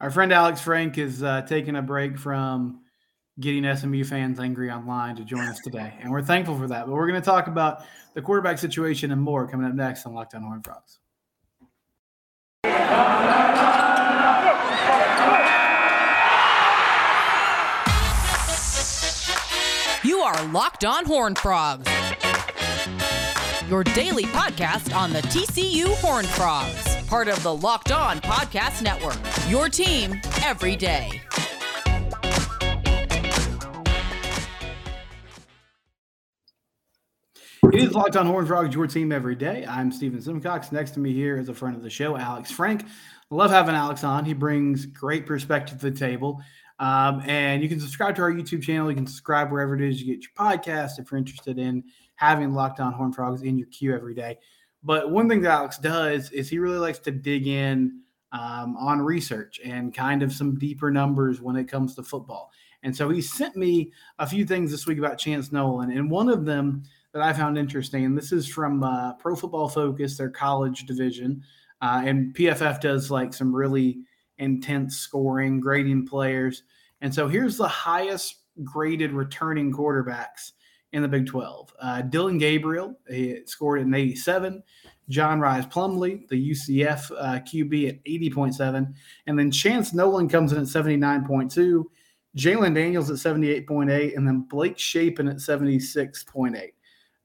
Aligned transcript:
Our 0.00 0.10
friend 0.10 0.32
Alex 0.32 0.60
Frank 0.60 0.98
is 0.98 1.22
uh, 1.22 1.42
taking 1.42 1.76
a 1.76 1.82
break 1.82 2.18
from 2.18 2.80
getting 3.40 3.64
SMU 3.76 4.04
fans 4.04 4.38
angry 4.38 4.70
online 4.70 5.16
to 5.16 5.24
join 5.24 5.46
us 5.46 5.58
today, 5.60 5.94
and 6.00 6.10
we're 6.10 6.22
thankful 6.22 6.58
for 6.58 6.66
that. 6.68 6.86
But 6.86 6.92
we're 6.92 7.06
going 7.08 7.20
to 7.20 7.24
talk 7.24 7.46
about 7.46 7.84
the 8.14 8.22
quarterback 8.22 8.58
situation 8.58 9.12
and 9.12 9.20
more 9.20 9.46
coming 9.48 9.66
up 9.66 9.74
next 9.74 10.04
on 10.06 10.14
Locked 10.14 10.34
On 10.34 10.42
Horned 10.42 10.64
Frogs. 10.64 10.98
You 20.02 20.18
are 20.20 20.44
Locked 20.48 20.84
On 20.84 21.06
Horned 21.06 21.38
Frogs, 21.38 21.88
your 23.70 23.82
daily 23.84 24.24
podcast 24.24 24.94
on 24.94 25.12
the 25.14 25.20
TCU 25.22 25.94
Horned 25.96 26.28
Frogs, 26.28 26.93
part 27.06 27.28
of 27.28 27.42
the 27.42 27.54
Locked 27.54 27.92
On 27.92 28.18
Podcast 28.20 28.82
Network. 28.82 29.18
Your 29.50 29.68
team 29.68 30.20
every 30.42 30.76
day. 30.76 31.20
It 37.72 37.82
is 37.82 37.92
Locked 37.92 38.16
On 38.16 38.26
Horned 38.26 38.46
Frogs, 38.46 38.74
your 38.74 38.86
team 38.86 39.10
every 39.10 39.34
day. 39.34 39.66
I'm 39.68 39.90
Stephen 39.90 40.20
Simcox. 40.20 40.70
Next 40.70 40.92
to 40.92 41.00
me 41.00 41.12
here 41.12 41.36
is 41.38 41.48
a 41.48 41.54
friend 41.54 41.74
of 41.74 41.82
the 41.82 41.90
show, 41.90 42.16
Alex 42.16 42.50
Frank. 42.50 42.84
Love 43.30 43.50
having 43.50 43.74
Alex 43.74 44.04
on. 44.04 44.24
He 44.24 44.32
brings 44.32 44.86
great 44.86 45.26
perspective 45.26 45.80
to 45.80 45.90
the 45.90 45.96
table. 45.96 46.40
Um, 46.78 47.22
and 47.26 47.62
you 47.62 47.68
can 47.68 47.80
subscribe 47.80 48.14
to 48.16 48.22
our 48.22 48.32
YouTube 48.32 48.62
channel. 48.62 48.88
You 48.90 48.96
can 48.96 49.06
subscribe 49.06 49.50
wherever 49.50 49.74
it 49.74 49.82
is 49.82 50.00
you 50.00 50.14
get 50.14 50.22
your 50.22 50.32
podcast 50.36 50.98
if 50.98 51.10
you're 51.10 51.18
interested 51.18 51.58
in 51.58 51.84
having 52.16 52.52
Locked 52.52 52.80
On 52.80 52.92
Horn 52.92 53.12
Frogs 53.12 53.42
in 53.42 53.58
your 53.58 53.68
queue 53.68 53.94
every 53.94 54.14
day. 54.14 54.38
But 54.84 55.10
one 55.10 55.28
thing 55.28 55.40
that 55.42 55.50
Alex 55.50 55.78
does 55.78 56.30
is 56.30 56.48
he 56.48 56.58
really 56.58 56.78
likes 56.78 56.98
to 57.00 57.10
dig 57.10 57.46
in 57.46 58.00
um, 58.32 58.76
on 58.76 59.00
research 59.00 59.60
and 59.64 59.94
kind 59.94 60.22
of 60.22 60.32
some 60.32 60.58
deeper 60.58 60.90
numbers 60.90 61.40
when 61.40 61.56
it 61.56 61.68
comes 61.68 61.94
to 61.94 62.02
football. 62.02 62.50
And 62.82 62.94
so 62.94 63.08
he 63.08 63.22
sent 63.22 63.56
me 63.56 63.92
a 64.18 64.26
few 64.26 64.44
things 64.44 64.70
this 64.70 64.86
week 64.86 64.98
about 64.98 65.18
Chance 65.18 65.52
Nolan. 65.52 65.90
And 65.90 66.10
one 66.10 66.28
of 66.28 66.44
them 66.44 66.82
that 67.14 67.22
I 67.22 67.32
found 67.32 67.56
interesting, 67.56 68.04
and 68.04 68.18
this 68.18 68.30
is 68.30 68.46
from 68.46 68.82
uh, 68.82 69.14
Pro 69.14 69.34
Football 69.34 69.70
Focus, 69.70 70.18
their 70.18 70.28
college 70.28 70.84
division. 70.84 71.42
Uh, 71.80 72.02
and 72.04 72.34
PFF 72.34 72.80
does 72.80 73.10
like 73.10 73.32
some 73.32 73.54
really 73.54 74.00
intense 74.36 74.98
scoring, 74.98 75.60
grading 75.60 76.06
players. 76.06 76.64
And 77.00 77.14
so 77.14 77.26
here's 77.26 77.56
the 77.56 77.68
highest 77.68 78.42
graded 78.62 79.12
returning 79.12 79.72
quarterbacks 79.72 80.52
in 80.94 81.02
the 81.02 81.08
Big 81.08 81.26
12. 81.26 81.74
Uh, 81.78 82.02
Dillon 82.02 82.38
Gabriel 82.38 82.94
scored 83.46 83.80
an 83.80 83.92
87. 83.92 84.62
John 85.08 85.40
Rhys 85.40 85.66
Plumlee, 85.66 86.26
the 86.28 86.50
UCF 86.50 87.10
uh, 87.18 87.40
QB 87.40 87.88
at 87.88 88.04
80.7. 88.04 88.94
And 89.26 89.38
then 89.38 89.50
Chance 89.50 89.92
Nolan 89.92 90.28
comes 90.28 90.52
in 90.52 90.58
at 90.58 90.64
79.2. 90.64 91.84
Jalon 92.36 92.74
Daniels 92.74 93.10
at 93.10 93.16
78.8. 93.16 94.16
And 94.16 94.26
then 94.26 94.46
Blake 94.48 94.78
Shapen 94.78 95.28
at 95.28 95.36
76.8. 95.36 96.70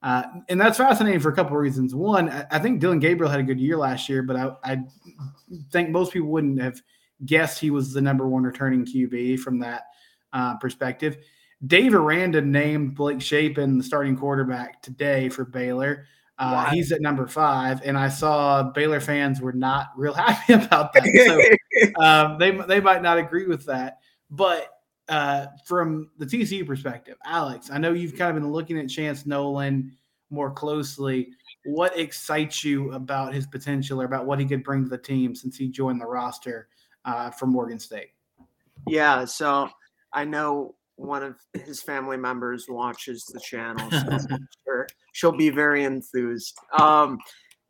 Uh, 0.01 0.23
and 0.49 0.59
that's 0.59 0.77
fascinating 0.77 1.19
for 1.19 1.29
a 1.29 1.35
couple 1.35 1.55
of 1.55 1.61
reasons. 1.61 1.93
One, 1.93 2.29
I, 2.29 2.45
I 2.51 2.59
think 2.59 2.79
Dillon 2.79 2.99
Gabriel 2.99 3.29
had 3.31 3.39
a 3.39 3.43
good 3.43 3.59
year 3.59 3.77
last 3.77 4.09
year, 4.09 4.23
but 4.23 4.35
I, 4.35 4.51
I, 4.63 4.79
think 5.71 5.89
most 5.89 6.13
people 6.13 6.29
wouldn't 6.29 6.61
have 6.61 6.81
guessed 7.25 7.59
he 7.59 7.69
was 7.69 7.93
the 7.93 8.01
number 8.01 8.27
one 8.27 8.43
returning 8.43 8.85
QB 8.85 9.39
from 9.39 9.59
that 9.59 9.83
uh, 10.31 10.55
perspective. 10.57 11.17
Dave 11.65 11.93
Aranda 11.93 12.41
named 12.41 12.95
Blake 12.95 13.21
Shapen 13.21 13.77
the 13.77 13.83
starting 13.83 14.15
quarterback 14.15 14.81
today 14.81 15.29
for 15.29 15.45
Baylor. 15.45 16.05
Uh, 16.37 16.63
wow. 16.65 16.71
He's 16.71 16.91
at 16.93 17.01
number 17.01 17.27
five, 17.27 17.81
and 17.83 17.97
I 17.97 18.07
saw 18.07 18.63
Baylor 18.63 19.01
fans 19.01 19.41
were 19.41 19.51
not 19.51 19.87
real 19.97 20.13
happy 20.13 20.53
about 20.53 20.93
that. 20.93 21.57
So 21.85 22.01
um, 22.01 22.37
they 22.39 22.51
they 22.51 22.79
might 22.79 23.01
not 23.01 23.17
agree 23.17 23.45
with 23.45 23.65
that, 23.65 23.99
but 24.31 24.69
uh, 25.09 25.47
from 25.65 26.11
the 26.17 26.25
TCU 26.25 26.65
perspective, 26.65 27.17
Alex, 27.25 27.69
I 27.71 27.77
know 27.77 27.91
you've 27.91 28.15
kind 28.15 28.29
of 28.35 28.41
been 28.41 28.51
looking 28.51 28.77
at 28.79 28.87
Chance 28.87 29.25
Nolan 29.25 29.91
more 30.29 30.51
closely. 30.51 31.31
What 31.65 31.97
excites 31.99 32.63
you 32.63 32.93
about 32.93 33.33
his 33.33 33.45
potential 33.45 34.01
or 34.01 34.05
about 34.05 34.25
what 34.25 34.39
he 34.39 34.45
could 34.45 34.63
bring 34.63 34.83
to 34.83 34.89
the 34.89 34.97
team 34.97 35.35
since 35.35 35.57
he 35.57 35.67
joined 35.67 35.99
the 35.99 36.05
roster 36.05 36.69
uh, 37.03 37.31
from 37.31 37.55
Oregon 37.55 37.79
State? 37.79 38.11
Yeah, 38.87 39.25
so 39.25 39.69
I 40.13 40.23
know 40.23 40.75
one 40.99 41.23
of 41.23 41.35
his 41.65 41.81
family 41.81 42.17
members 42.17 42.65
watches 42.67 43.23
the 43.33 43.39
channel, 43.39 43.89
so 43.89 44.17
sure 44.65 44.87
she'll 45.13 45.35
be 45.35 45.49
very 45.49 45.83
enthused. 45.83 46.53
Um, 46.77 47.17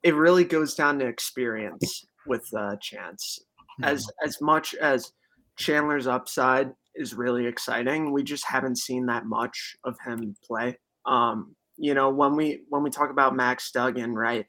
it 0.03 0.15
really 0.15 0.43
goes 0.43 0.75
down 0.75 0.99
to 0.99 1.05
experience 1.05 2.05
with 2.25 2.45
uh, 2.57 2.75
Chance. 2.81 3.39
As 3.83 4.01
mm-hmm. 4.03 4.27
as 4.27 4.41
much 4.41 4.75
as 4.75 5.11
Chandler's 5.57 6.07
upside 6.07 6.71
is 6.95 7.13
really 7.13 7.45
exciting. 7.45 8.11
We 8.11 8.23
just 8.23 8.45
haven't 8.47 8.77
seen 8.77 9.05
that 9.07 9.25
much 9.25 9.75
of 9.83 9.95
him 10.05 10.35
play. 10.45 10.77
Um, 11.05 11.55
you 11.77 11.93
know, 11.93 12.09
when 12.09 12.35
we 12.35 12.63
when 12.69 12.83
we 12.83 12.89
talk 12.89 13.09
about 13.09 13.35
Max 13.35 13.71
Duggan, 13.71 14.15
right? 14.15 14.45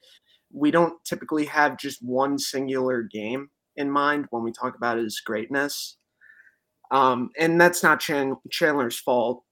We 0.52 0.72
don't 0.72 0.94
typically 1.04 1.44
have 1.46 1.78
just 1.78 2.02
one 2.02 2.38
singular 2.38 3.02
game 3.02 3.50
in 3.76 3.88
mind 3.88 4.26
when 4.30 4.42
we 4.42 4.50
talk 4.50 4.74
about 4.76 4.98
his 4.98 5.20
greatness. 5.24 5.96
Um, 6.90 7.30
and 7.38 7.60
that's 7.60 7.82
not 7.82 8.00
Chan- 8.00 8.36
Chandler's 8.50 8.98
fault. 8.98 9.44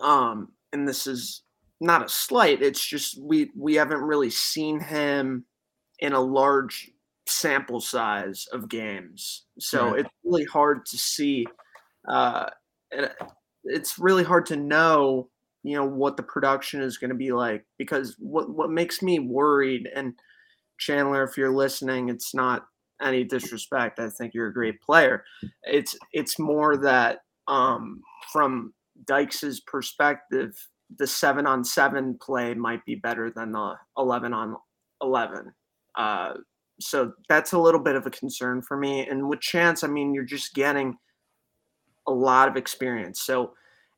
Um, 0.00 0.52
and 0.72 0.86
this 0.86 1.06
is 1.06 1.42
not 1.80 2.04
a 2.04 2.08
slight. 2.08 2.62
It's 2.62 2.84
just 2.84 3.20
we 3.20 3.50
we 3.56 3.74
haven't 3.74 4.02
really 4.02 4.30
seen 4.30 4.80
him 4.80 5.44
in 6.00 6.12
a 6.12 6.20
large 6.20 6.90
sample 7.26 7.80
size 7.80 8.46
of 8.52 8.68
games, 8.68 9.44
so 9.58 9.90
right. 9.90 10.00
it's 10.00 10.10
really 10.24 10.44
hard 10.44 10.86
to 10.86 10.98
see 10.98 11.46
uh, 12.08 12.46
it's 13.64 13.98
really 13.98 14.24
hard 14.24 14.46
to 14.46 14.56
know, 14.56 15.28
you 15.62 15.76
know, 15.76 15.84
what 15.84 16.16
the 16.16 16.22
production 16.22 16.80
is 16.80 16.98
going 16.98 17.10
to 17.10 17.16
be 17.16 17.32
like 17.32 17.64
because 17.78 18.16
what 18.18 18.50
what 18.50 18.70
makes 18.70 19.02
me 19.02 19.18
worried 19.18 19.88
and 19.94 20.14
Chandler, 20.78 21.22
if 21.22 21.36
you're 21.36 21.54
listening, 21.54 22.08
it's 22.08 22.34
not 22.34 22.66
any 23.02 23.24
disrespect. 23.24 23.98
I 23.98 24.08
think 24.08 24.34
you're 24.34 24.48
a 24.48 24.52
great 24.52 24.80
player. 24.80 25.24
It's 25.64 25.96
it's 26.12 26.38
more 26.38 26.76
that 26.78 27.20
um, 27.48 28.02
from 28.32 28.72
Dykes's 29.04 29.60
perspective, 29.60 30.54
the 30.98 31.06
seven 31.06 31.46
on 31.46 31.64
seven 31.64 32.18
play 32.20 32.54
might 32.54 32.84
be 32.84 32.94
better 32.96 33.30
than 33.30 33.52
the 33.52 33.74
eleven 33.96 34.32
on 34.32 34.56
eleven. 35.02 35.52
Uh, 35.96 36.34
so 36.80 37.12
that's 37.28 37.52
a 37.52 37.58
little 37.58 37.80
bit 37.80 37.96
of 37.96 38.06
a 38.06 38.10
concern 38.10 38.62
for 38.62 38.76
me. 38.76 39.06
And 39.06 39.28
with 39.28 39.40
Chance, 39.40 39.84
I 39.84 39.88
mean, 39.88 40.14
you're 40.14 40.24
just 40.24 40.54
getting 40.54 40.96
a 42.06 42.12
lot 42.12 42.48
of 42.48 42.56
experience. 42.56 43.20
So 43.20 43.52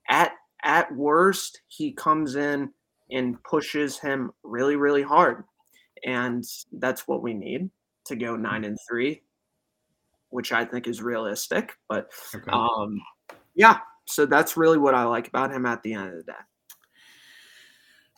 at 0.09 0.33
at 0.65 0.95
worst, 0.95 1.61
he 1.69 1.93
comes 1.93 2.37
in 2.37 2.71
and 3.11 3.43
pushes 3.45 3.99
him 3.99 4.31
really, 4.43 4.77
really 4.77 5.03
hard. 5.03 5.45
And 6.05 6.45
that's 6.73 7.07
what 7.07 7.23
we 7.23 7.35
need 7.35 7.71
to 8.07 8.17
go 8.17 8.37
nine 8.37 8.65
and 8.65 8.79
three, 8.89 9.23
which 10.31 10.53
I 10.53 10.65
think 10.65 10.87
is 10.87 11.03
realistic. 11.03 11.73
But 11.89 12.11
okay. 12.35 12.51
um, 12.51 13.01
yeah, 13.55 13.79
so 14.07 14.27
that's 14.27 14.57
really 14.57 14.79
what 14.79 14.95
I 14.95 15.05
like 15.05 15.29
about 15.29 15.53
him 15.53 15.67
at 15.67 15.83
the 15.83 15.95
end 15.95 16.09
of 16.09 16.17
the 16.17 16.33
day. 16.33 16.39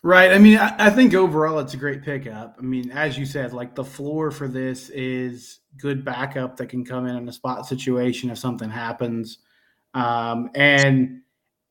Right. 0.05 0.33
I 0.33 0.39
mean, 0.39 0.59
I, 0.59 0.75
I 0.78 0.91
think 0.91 1.15
overall 1.15 1.59
it's 1.61 1.72
a 1.72 1.78
great 1.78 2.03
pickup. 2.03 2.56
I 2.59 2.62
mean, 2.62 2.91
as 2.91 3.17
you 3.17 3.25
said, 3.25 3.55
like 3.55 3.75
the 3.75 3.84
floor 3.84 4.31
for 4.31 4.49
this 4.49 4.91
is 4.91 5.61
good 5.78 6.05
backup 6.05 6.59
that 6.59 6.66
can 6.66 6.84
come 6.84 7.06
in 7.06 7.16
in 7.16 7.27
a 7.27 7.33
spot 7.33 7.66
situation 7.66 8.28
if 8.28 8.37
something 8.37 8.69
happens. 8.69 9.39
Um, 9.95 10.51
and 10.55 11.22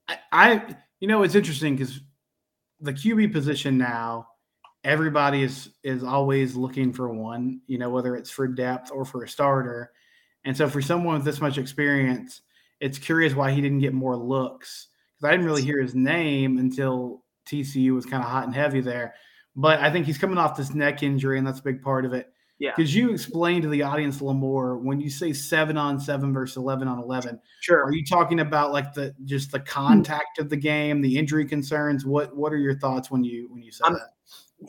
I, 0.07 0.18
I, 0.31 0.75
you 1.00 1.07
know, 1.07 1.22
it's 1.22 1.35
interesting 1.35 1.75
because 1.75 2.01
the 2.80 2.94
QB 2.94 3.31
position 3.34 3.78
now, 3.78 4.30
everybody 4.83 5.44
is 5.44 5.69
is 5.83 6.03
always 6.03 6.55
looking 6.55 6.94
for 6.94 7.09
one. 7.09 7.61
You 7.67 7.77
know, 7.77 7.89
whether 7.89 8.16
it's 8.16 8.29
for 8.29 8.47
depth 8.47 8.91
or 8.91 9.05
for 9.05 9.23
a 9.23 9.29
starter. 9.29 9.91
And 10.45 10.55
so, 10.55 10.67
for 10.69 10.81
someone 10.81 11.15
with 11.15 11.25
this 11.25 11.41
much 11.41 11.57
experience, 11.57 12.41
it's 12.80 12.97
curious 12.97 13.33
why 13.33 13.51
he 13.51 13.62
didn't 13.62 13.80
get 13.80 13.94
more 13.94 14.18
looks 14.18 14.88
because 15.15 15.30
I 15.30 15.31
didn't 15.31 15.45
really 15.45 15.63
hear 15.63 15.81
his 15.81 15.95
name 15.95 16.57
until 16.57 17.24
TCU 17.47 17.94
was 17.94 18.06
kind 18.06 18.24
of 18.24 18.30
hot 18.30 18.45
and 18.45 18.56
heavy 18.56 18.81
there. 18.81 19.15
But 19.56 19.80
I 19.80 19.91
think 19.91 20.06
he's 20.06 20.18
coming 20.18 20.38
off 20.38 20.57
this 20.57 20.74
neck 20.74 21.03
injury, 21.03 21.38
and 21.38 21.45
that's 21.45 21.59
a 21.59 21.63
big 21.63 21.81
part 21.81 22.06
of 22.06 22.13
it. 22.13 22.33
Yeah. 22.59 22.71
Because 22.75 22.95
you 22.95 23.12
explain 23.12 23.62
to 23.63 23.68
the 23.68 23.83
audience 23.83 24.19
a 24.19 24.24
little 24.24 24.39
more 24.39 24.77
when 24.77 25.01
you 25.01 25.09
say 25.09 25.33
seven 25.33 25.75
on 25.77 26.00
seven 26.00 26.33
versus 26.33 26.57
eleven 26.57 26.88
on 26.88 27.00
eleven? 27.00 27.39
Sure. 27.62 27.83
Are 27.83 27.91
you 27.91 28.06
talking 28.06 28.39
about 28.39 28.71
like 28.71 28.94
the 28.94 29.13
just 29.25 29.51
the 29.51 29.59
contact 29.59 30.39
of 30.39 30.50
the 30.50 30.56
game, 30.56 31.01
the 31.01 31.18
injury 31.18 31.45
concerns? 31.45 32.06
What 32.06 32.35
What 32.35 32.53
are 32.53 32.57
your 32.57 32.77
thoughts 32.77 33.12
when 33.12 33.24
you 33.24 33.47
when 33.51 33.63
you 33.63 33.71
say 33.71 33.81
I'm, 33.85 33.94
that? 33.94 34.09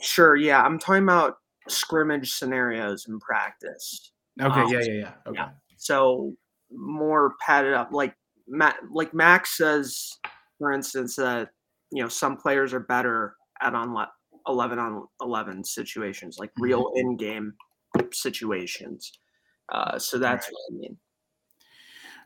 Sure. 0.01 0.35
Yeah, 0.35 0.61
I'm 0.61 0.79
talking 0.79 1.03
about 1.03 1.35
scrimmage 1.67 2.31
scenarios 2.33 3.05
in 3.07 3.19
practice. 3.19 4.11
Okay. 4.41 4.61
Um, 4.61 4.71
yeah. 4.71 4.79
Yeah. 4.79 4.93
Yeah. 4.93 5.11
Okay. 5.27 5.37
Yeah. 5.39 5.49
So 5.77 6.33
more 6.71 7.35
padded 7.45 7.73
up, 7.73 7.89
like 7.91 8.15
Matt, 8.47 8.77
like 8.91 9.13
Max 9.13 9.57
says, 9.57 10.11
for 10.57 10.71
instance, 10.71 11.15
that 11.15 11.49
you 11.91 12.01
know 12.01 12.09
some 12.09 12.37
players 12.37 12.73
are 12.73 12.79
better 12.79 13.35
at 13.61 13.73
on 13.73 13.95
11 14.47 14.79
on 14.79 15.07
11 15.21 15.63
situations, 15.63 16.37
like 16.39 16.51
real 16.59 16.85
mm-hmm. 16.85 16.99
in 16.99 17.17
game 17.17 17.53
situations. 18.11 19.11
Uh, 19.71 19.97
so 19.97 20.17
that's 20.17 20.47
right. 20.47 20.53
what 20.53 20.75
I 20.75 20.79
mean. 20.79 20.97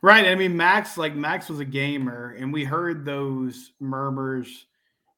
Right. 0.02 0.26
I 0.26 0.34
mean, 0.34 0.56
Max, 0.56 0.96
like 0.96 1.14
Max 1.14 1.48
was 1.48 1.60
a 1.60 1.64
gamer, 1.64 2.34
and 2.38 2.52
we 2.52 2.64
heard 2.64 3.04
those 3.04 3.72
murmurs 3.80 4.66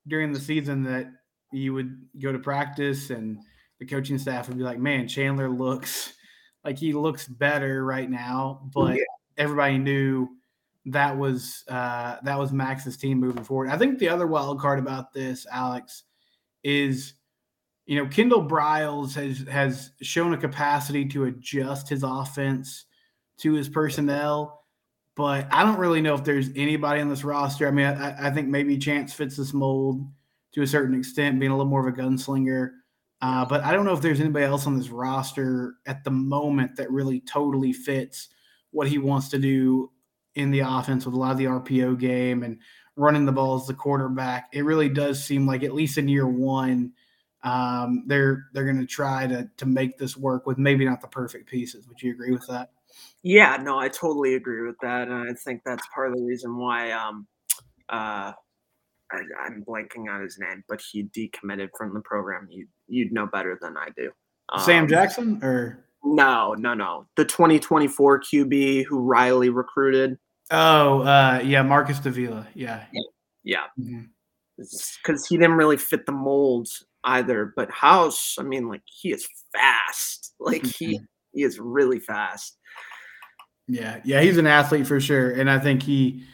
during 0.08 0.32
the 0.32 0.40
season 0.40 0.82
that 0.84 1.06
you 1.52 1.74
would 1.74 1.98
go 2.20 2.32
to 2.32 2.38
practice 2.38 3.10
and 3.10 3.38
the 3.78 3.86
coaching 3.86 4.18
staff 4.18 4.48
would 4.48 4.58
be 4.58 4.64
like, 4.64 4.78
man, 4.78 5.08
Chandler 5.08 5.48
looks 5.48 6.14
like 6.64 6.78
he 6.78 6.92
looks 6.92 7.26
better 7.26 7.84
right 7.84 8.10
now. 8.10 8.68
But 8.72 8.96
yeah. 8.96 9.04
everybody 9.36 9.78
knew 9.78 10.28
that 10.86 11.16
was 11.16 11.64
uh, 11.68 12.16
that 12.22 12.38
was 12.38 12.52
Max's 12.52 12.96
team 12.96 13.18
moving 13.18 13.44
forward. 13.44 13.70
I 13.70 13.78
think 13.78 13.98
the 13.98 14.08
other 14.08 14.26
wild 14.26 14.60
card 14.60 14.78
about 14.78 15.12
this, 15.12 15.46
Alex, 15.50 16.04
is 16.64 17.14
you 17.86 17.96
know 17.96 18.08
Kendall 18.08 18.46
Briles 18.46 19.14
has 19.14 19.46
has 19.48 19.92
shown 20.00 20.34
a 20.34 20.38
capacity 20.38 21.06
to 21.08 21.24
adjust 21.24 21.88
his 21.88 22.02
offense 22.02 22.86
to 23.38 23.52
his 23.52 23.68
personnel, 23.68 24.64
but 25.16 25.46
I 25.52 25.62
don't 25.62 25.78
really 25.78 26.00
know 26.00 26.14
if 26.14 26.24
there's 26.24 26.50
anybody 26.56 27.00
on 27.00 27.08
this 27.08 27.24
roster. 27.24 27.66
I 27.66 27.70
mean, 27.70 27.86
I, 27.86 28.28
I 28.28 28.30
think 28.30 28.48
maybe 28.48 28.78
Chance 28.78 29.12
fits 29.12 29.36
this 29.36 29.52
mold 29.52 30.04
to 30.52 30.62
a 30.62 30.66
certain 30.66 30.98
extent, 30.98 31.40
being 31.40 31.52
a 31.52 31.56
little 31.56 31.70
more 31.70 31.86
of 31.86 31.92
a 31.92 31.96
gunslinger. 31.96 32.70
Uh, 33.20 33.44
but 33.44 33.62
I 33.62 33.72
don't 33.72 33.84
know 33.84 33.92
if 33.92 34.00
there's 34.00 34.20
anybody 34.20 34.44
else 34.44 34.66
on 34.66 34.76
this 34.76 34.88
roster 34.88 35.74
at 35.86 36.02
the 36.02 36.10
moment 36.10 36.76
that 36.76 36.90
really 36.90 37.20
totally 37.20 37.72
fits 37.72 38.28
what 38.72 38.88
he 38.88 38.98
wants 38.98 39.28
to 39.30 39.38
do 39.38 39.90
in 40.34 40.50
the 40.50 40.60
offense 40.60 41.04
with 41.04 41.14
a 41.14 41.18
lot 41.18 41.32
of 41.32 41.38
the 41.38 41.44
RPO 41.44 41.98
game 41.98 42.42
and 42.42 42.58
running 42.96 43.24
the 43.24 43.32
ball 43.32 43.56
as 43.56 43.66
the 43.66 43.74
quarterback. 43.74 44.48
It 44.52 44.64
really 44.64 44.88
does 44.88 45.22
seem 45.22 45.46
like 45.46 45.62
at 45.62 45.74
least 45.74 45.98
in 45.98 46.08
year 46.08 46.26
one, 46.26 46.92
um, 47.44 48.04
they're 48.06 48.46
they're 48.52 48.64
going 48.64 48.80
to 48.80 48.86
try 48.86 49.26
to 49.26 49.48
to 49.56 49.66
make 49.66 49.98
this 49.98 50.16
work 50.16 50.46
with 50.46 50.58
maybe 50.58 50.84
not 50.84 51.00
the 51.00 51.08
perfect 51.08 51.48
pieces. 51.48 51.88
Would 51.88 52.00
you 52.02 52.12
agree 52.12 52.32
with 52.32 52.46
that? 52.48 52.70
Yeah, 53.22 53.56
no, 53.56 53.78
I 53.78 53.88
totally 53.88 54.34
agree 54.34 54.66
with 54.66 54.76
that, 54.82 55.08
and 55.08 55.30
I 55.30 55.32
think 55.32 55.62
that's 55.64 55.86
part 55.94 56.10
of 56.10 56.16
the 56.16 56.22
reason 56.22 56.56
why 56.56 56.92
um, 56.92 57.26
uh, 57.88 58.32
I, 59.12 59.46
am 59.46 59.64
blanking 59.66 60.10
on 60.10 60.22
his 60.22 60.38
name, 60.38 60.64
but 60.68 60.80
he 60.90 61.04
decommitted 61.04 61.68
from 61.76 61.94
the 61.94 62.00
program. 62.00 62.48
You 62.50 62.66
you'd 62.88 63.12
know 63.12 63.26
better 63.26 63.58
than 63.60 63.76
I 63.76 63.88
do. 63.96 64.10
Um, 64.52 64.60
Sam 64.60 64.88
Jackson 64.88 65.42
or 65.42 65.84
no, 66.04 66.54
no, 66.54 66.74
no. 66.74 67.06
The 67.16 67.24
2024 67.24 68.20
QB 68.22 68.84
who 68.86 69.00
Riley 69.00 69.50
recruited. 69.50 70.18
Oh, 70.50 71.02
uh, 71.02 71.40
yeah, 71.44 71.62
Marcus 71.62 71.98
Davila. 71.98 72.46
Yeah. 72.54 72.84
Yeah. 73.44 73.64
Because 73.76 75.00
mm-hmm. 75.06 75.14
he 75.28 75.36
didn't 75.36 75.56
really 75.56 75.76
fit 75.76 76.06
the 76.06 76.12
mold 76.12 76.68
either. 77.04 77.52
But 77.54 77.70
Hauss, 77.70 78.36
I 78.38 78.42
mean, 78.42 78.68
like 78.68 78.82
he 78.84 79.12
is 79.12 79.26
fast. 79.52 80.30
Like 80.42 80.66
he 80.66 80.96
mm-hmm. 80.96 81.04
he 81.32 81.44
is 81.44 81.60
really 81.60 82.00
fast. 82.00 82.58
Yeah, 83.68 84.00
yeah, 84.02 84.22
he's 84.22 84.38
an 84.38 84.48
athlete 84.48 84.88
for 84.88 84.98
sure. 84.98 85.30
And 85.30 85.48
I 85.48 85.60
think 85.60 85.84
he 85.84 86.24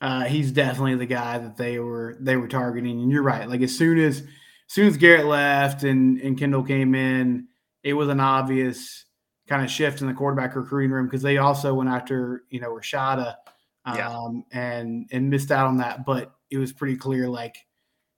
uh, 0.00 0.24
he's 0.24 0.52
definitely 0.52 0.96
the 0.96 1.06
guy 1.06 1.38
that 1.38 1.56
they 1.56 1.78
were 1.78 2.16
they 2.20 2.36
were 2.36 2.48
targeting. 2.48 3.00
And 3.00 3.10
you're 3.10 3.22
right. 3.22 3.48
Like 3.48 3.62
as 3.62 3.76
soon 3.76 3.98
as 3.98 4.20
as 4.20 4.26
soon 4.68 4.86
as 4.86 4.96
Garrett 4.96 5.26
left 5.26 5.84
and 5.84 6.20
and 6.20 6.38
Kendall 6.38 6.62
came 6.62 6.94
in, 6.94 7.48
it 7.82 7.94
was 7.94 8.08
an 8.08 8.20
obvious 8.20 9.04
kind 9.48 9.64
of 9.64 9.70
shift 9.70 10.00
in 10.00 10.08
the 10.08 10.12
quarterback 10.12 10.56
recruiting 10.56 10.90
room 10.90 11.06
because 11.06 11.22
they 11.22 11.38
also 11.38 11.72
went 11.72 11.88
after 11.88 12.42
you 12.50 12.60
know 12.60 12.70
Rashada 12.70 13.36
um, 13.84 13.96
yeah. 13.96 14.28
and 14.52 15.08
and 15.12 15.30
missed 15.30 15.50
out 15.50 15.66
on 15.66 15.78
that. 15.78 16.04
But 16.04 16.32
it 16.50 16.58
was 16.58 16.72
pretty 16.72 16.96
clear 16.96 17.28
like 17.28 17.56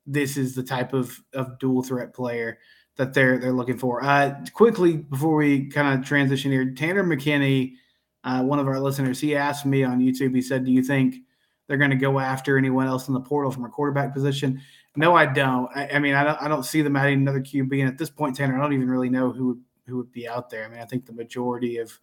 this 0.05 0.37
is 0.37 0.55
the 0.55 0.65
type 0.65 0.93
of 0.93 1.17
of 1.33 1.59
dual 1.59 1.83
threat 1.83 2.13
player 2.13 2.59
that 2.97 3.15
they're 3.15 3.39
they're 3.39 3.53
looking 3.53 3.79
for. 3.79 4.03
Uh, 4.03 4.35
quickly 4.53 4.97
before 4.97 5.37
we 5.37 5.69
kind 5.69 5.97
of 5.97 6.05
transition 6.05 6.51
here, 6.51 6.73
Tanner 6.73 7.05
McKinney, 7.05 7.75
uh, 8.25 8.43
one 8.43 8.59
of 8.59 8.67
our 8.67 8.81
listeners, 8.81 9.21
he 9.21 9.37
asked 9.37 9.65
me 9.65 9.85
on 9.85 10.01
YouTube. 10.01 10.35
He 10.35 10.43
said, 10.43 10.65
"Do 10.65 10.73
you 10.73 10.83
think 10.83 11.15
they're 11.69 11.77
going 11.77 11.91
to 11.91 11.97
go 11.97 12.19
after 12.19 12.59
anyone 12.59 12.89
else 12.89 13.07
in 13.07 13.15
the 13.15 13.21
portal 13.21 13.53
from 13.53 13.65
a 13.65 13.69
quarterback 13.69 14.13
position?" 14.13 14.61
No, 14.97 15.15
I 15.15 15.27
don't. 15.27 15.71
I, 15.77 15.91
I 15.95 15.99
mean, 16.01 16.15
I 16.15 16.25
don't. 16.25 16.43
I 16.43 16.49
don't 16.49 16.65
see 16.65 16.83
them 16.83 16.97
adding 16.97 17.21
another 17.21 17.41
QB. 17.41 17.79
And 17.79 17.89
at 17.89 17.99
this 17.99 18.11
point, 18.11 18.35
Tanner, 18.35 18.59
I 18.59 18.61
don't 18.61 18.73
even 18.73 18.91
really 18.91 19.09
know 19.09 19.31
who 19.31 19.61
who 19.87 19.97
would 19.99 20.11
be 20.11 20.27
out 20.27 20.51
there. 20.51 20.65
I 20.65 20.69
mean, 20.69 20.81
I 20.81 20.85
think 20.85 21.07
the 21.07 21.13
majority 21.13 21.79
of 21.79 21.99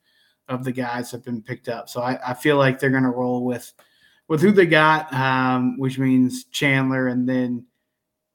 of 0.48 0.64
the 0.64 0.72
guys 0.72 1.12
have 1.12 1.24
been 1.24 1.42
picked 1.42 1.68
up. 1.68 1.90
So 1.90 2.02
I, 2.02 2.20
I 2.26 2.34
feel 2.34 2.58
like 2.58 2.80
they're 2.80 2.90
going 2.90 3.04
to 3.04 3.10
roll 3.10 3.44
with 3.44 3.74
with 4.28 4.42
who 4.42 4.52
they 4.52 4.66
got, 4.66 5.12
um, 5.14 5.78
which 5.78 6.00
means 6.00 6.46
Chandler 6.46 7.08
and 7.08 7.28
then 7.28 7.66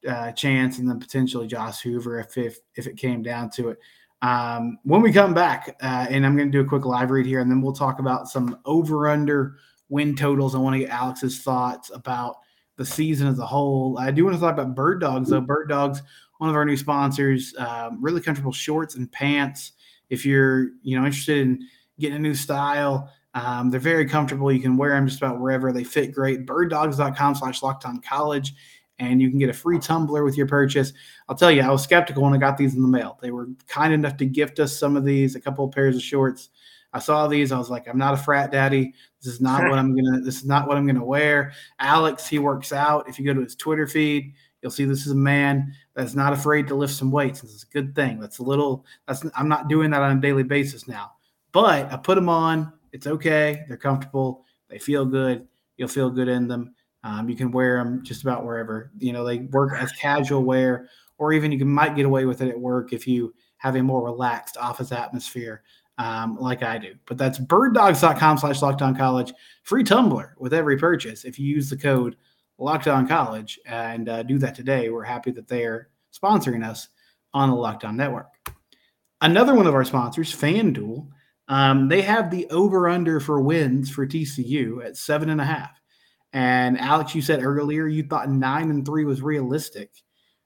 uh, 0.08 0.32
Chance 0.32 0.78
and 0.78 0.88
then 0.88 0.98
potentially 0.98 1.46
Josh 1.46 1.80
Hoover 1.80 2.20
if 2.20 2.36
if 2.36 2.58
if 2.74 2.86
it 2.86 2.96
came 2.96 3.22
down 3.22 3.50
to 3.50 3.70
it. 3.70 3.78
Um, 4.22 4.78
when 4.82 5.00
we 5.00 5.12
come 5.12 5.32
back, 5.32 5.76
uh, 5.82 6.06
and 6.10 6.26
I'm 6.26 6.36
going 6.36 6.52
to 6.52 6.58
do 6.58 6.64
a 6.64 6.68
quick 6.68 6.84
live 6.84 7.10
read 7.10 7.24
here, 7.24 7.40
and 7.40 7.50
then 7.50 7.62
we'll 7.62 7.72
talk 7.72 8.00
about 8.00 8.28
some 8.28 8.58
over 8.66 9.08
under 9.08 9.56
win 9.90 10.16
totals. 10.16 10.54
I 10.54 10.58
want 10.58 10.74
to 10.74 10.80
get 10.80 10.90
Alex's 10.90 11.42
thoughts 11.42 11.90
about 11.94 12.36
the 12.76 12.86
season 12.86 13.28
as 13.28 13.38
a 13.38 13.46
whole. 13.46 13.98
I 13.98 14.10
do 14.10 14.24
want 14.24 14.36
to 14.36 14.40
talk 14.40 14.54
about 14.54 14.74
Bird 14.74 15.02
Dogs 15.02 15.28
though. 15.28 15.42
Bird 15.42 15.68
Dogs 15.68 16.00
one 16.40 16.48
of 16.48 16.56
our 16.56 16.64
new 16.64 16.76
sponsors. 16.76 17.54
Um, 17.58 17.98
really 18.02 18.22
comfortable 18.22 18.52
shorts 18.52 18.94
and 18.94 19.12
pants. 19.12 19.72
If 20.08 20.24
you're 20.24 20.70
you 20.82 20.98
know 20.98 21.04
interested 21.04 21.38
in 21.38 21.68
getting 21.98 22.16
a 22.16 22.20
new 22.20 22.34
style, 22.34 23.12
um, 23.34 23.68
they're 23.68 23.78
very 23.78 24.06
comfortable. 24.06 24.50
You 24.50 24.60
can 24.60 24.78
wear 24.78 24.90
them 24.90 25.06
just 25.06 25.20
about 25.20 25.38
wherever. 25.38 25.70
They 25.70 25.84
fit 25.84 26.12
great. 26.12 26.46
Birddogs.com 26.46 27.34
slash 27.34 27.60
lockdown 27.60 28.02
college. 28.02 28.54
And 28.98 29.20
you 29.20 29.30
can 29.30 29.38
get 29.38 29.50
a 29.50 29.54
free 29.54 29.78
tumbler 29.78 30.24
with 30.24 30.36
your 30.36 30.46
purchase. 30.46 30.92
I'll 31.28 31.36
tell 31.36 31.50
you, 31.50 31.62
I 31.62 31.70
was 31.70 31.82
skeptical 31.82 32.22
when 32.22 32.34
I 32.34 32.38
got 32.38 32.56
these 32.56 32.74
in 32.74 32.82
the 32.82 32.88
mail. 32.88 33.18
They 33.20 33.30
were 33.30 33.48
kind 33.66 33.94
enough 33.94 34.16
to 34.18 34.26
gift 34.26 34.60
us 34.60 34.78
some 34.78 34.96
of 34.96 35.04
these, 35.04 35.36
a 35.36 35.40
couple 35.40 35.64
of 35.64 35.72
pairs 35.72 35.96
of 35.96 36.02
shorts. 36.02 36.50
I 36.92 36.98
saw 36.98 37.28
these. 37.28 37.52
I 37.52 37.58
was 37.58 37.70
like, 37.70 37.86
I'm 37.86 37.98
not 37.98 38.14
a 38.14 38.16
frat 38.16 38.50
daddy. 38.50 38.94
This 39.22 39.34
is 39.34 39.40
not 39.40 39.68
what 39.68 39.78
I'm 39.78 39.94
gonna. 39.94 40.20
This 40.20 40.38
is 40.38 40.46
not 40.46 40.66
what 40.66 40.76
I'm 40.76 40.86
gonna 40.86 41.04
wear. 41.04 41.52
Alex, 41.78 42.26
he 42.26 42.38
works 42.38 42.72
out. 42.72 43.08
If 43.08 43.18
you 43.18 43.24
go 43.24 43.34
to 43.34 43.42
his 43.42 43.54
Twitter 43.54 43.86
feed, 43.86 44.34
You'll 44.62 44.70
see 44.70 44.84
this 44.84 45.06
is 45.06 45.12
a 45.12 45.16
man 45.16 45.74
that's 45.94 46.14
not 46.14 46.32
afraid 46.32 46.68
to 46.68 46.74
lift 46.74 46.92
some 46.92 47.10
weights. 47.10 47.40
This 47.40 47.52
is 47.52 47.62
a 47.62 47.72
good 47.72 47.94
thing. 47.94 48.20
That's 48.20 48.38
a 48.38 48.42
little. 48.42 48.84
That's 49.06 49.24
I'm 49.34 49.48
not 49.48 49.68
doing 49.68 49.90
that 49.90 50.02
on 50.02 50.18
a 50.18 50.20
daily 50.20 50.42
basis 50.42 50.86
now, 50.86 51.12
but 51.52 51.90
I 51.90 51.96
put 51.96 52.16
them 52.16 52.28
on. 52.28 52.72
It's 52.92 53.06
okay. 53.06 53.64
They're 53.68 53.76
comfortable. 53.76 54.44
They 54.68 54.78
feel 54.78 55.06
good. 55.06 55.46
You'll 55.76 55.88
feel 55.88 56.10
good 56.10 56.28
in 56.28 56.46
them. 56.46 56.74
Um, 57.02 57.30
you 57.30 57.36
can 57.36 57.50
wear 57.50 57.82
them 57.82 58.04
just 58.04 58.22
about 58.22 58.44
wherever. 58.44 58.90
You 58.98 59.14
know, 59.14 59.24
they 59.24 59.38
work 59.38 59.72
as 59.78 59.92
casual 59.92 60.44
wear, 60.44 60.88
or 61.16 61.32
even 61.32 61.50
you 61.50 61.58
can, 61.58 61.68
might 61.68 61.96
get 61.96 62.04
away 62.04 62.26
with 62.26 62.42
it 62.42 62.50
at 62.50 62.60
work 62.60 62.92
if 62.92 63.08
you 63.08 63.34
have 63.56 63.76
a 63.76 63.82
more 63.82 64.04
relaxed 64.04 64.58
office 64.58 64.92
atmosphere, 64.92 65.62
um, 66.00 66.38
like 66.40 66.62
I 66.62 66.78
do. 66.78 66.94
But 67.06 67.18
that's 67.18 67.38
birddogs.com 67.38 68.38
slash 68.38 68.60
lockdown 68.60 68.96
college. 68.96 69.34
Free 69.64 69.84
tumbler 69.84 70.34
with 70.38 70.54
every 70.54 70.78
purchase 70.78 71.26
if 71.26 71.38
you 71.38 71.46
use 71.46 71.68
the 71.68 71.76
code 71.76 72.16
Locked 72.56 72.88
On 72.88 73.06
College 73.06 73.60
and 73.66 74.08
uh, 74.08 74.22
do 74.22 74.38
that 74.38 74.54
today. 74.54 74.88
We're 74.88 75.04
happy 75.04 75.30
that 75.32 75.46
they 75.46 75.64
are 75.64 75.90
sponsoring 76.10 76.66
us 76.66 76.88
on 77.34 77.50
the 77.50 77.56
Locked 77.56 77.84
On 77.84 77.96
Network. 77.96 78.28
Another 79.20 79.54
one 79.54 79.66
of 79.66 79.74
our 79.74 79.84
sponsors, 79.84 80.34
FanDuel, 80.34 81.06
um, 81.48 81.88
they 81.88 82.00
have 82.00 82.30
the 82.30 82.48
over 82.48 82.88
under 82.88 83.20
for 83.20 83.40
wins 83.40 83.90
for 83.90 84.06
TCU 84.06 84.82
at 84.82 84.96
seven 84.96 85.28
and 85.28 85.40
a 85.40 85.44
half. 85.44 85.78
And 86.32 86.78
Alex, 86.80 87.14
you 87.14 87.20
said 87.20 87.42
earlier 87.42 87.86
you 87.86 88.04
thought 88.04 88.30
nine 88.30 88.70
and 88.70 88.86
three 88.86 89.04
was 89.04 89.20
realistic. 89.20 89.90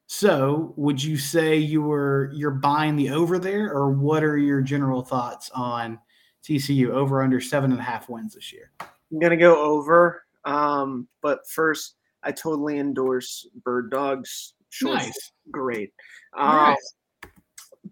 So 0.06 0.74
would 0.76 1.02
you 1.02 1.16
say 1.16 1.56
you 1.56 1.82
were 1.82 2.30
you're 2.34 2.50
buying 2.50 2.96
the 2.96 3.10
over 3.10 3.38
there, 3.38 3.72
or 3.72 3.90
what 3.90 4.22
are 4.22 4.36
your 4.36 4.60
general 4.60 5.02
thoughts 5.02 5.50
on 5.54 5.98
TCU 6.46 6.90
over 6.90 7.22
under 7.22 7.40
seven 7.40 7.72
and 7.72 7.80
a 7.80 7.84
half 7.84 8.08
wins 8.08 8.34
this 8.34 8.52
year? 8.52 8.70
I'm 8.80 9.18
gonna 9.18 9.36
go 9.36 9.62
over. 9.62 10.24
Um, 10.44 11.08
but 11.22 11.40
first, 11.48 11.96
I 12.22 12.32
totally 12.32 12.78
endorse 12.78 13.46
Bird 13.64 13.90
Dogs. 13.90 14.54
Shorts, 14.68 15.04
nice. 15.04 15.32
Great. 15.50 15.92
Um, 16.36 16.74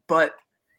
But 0.09 0.35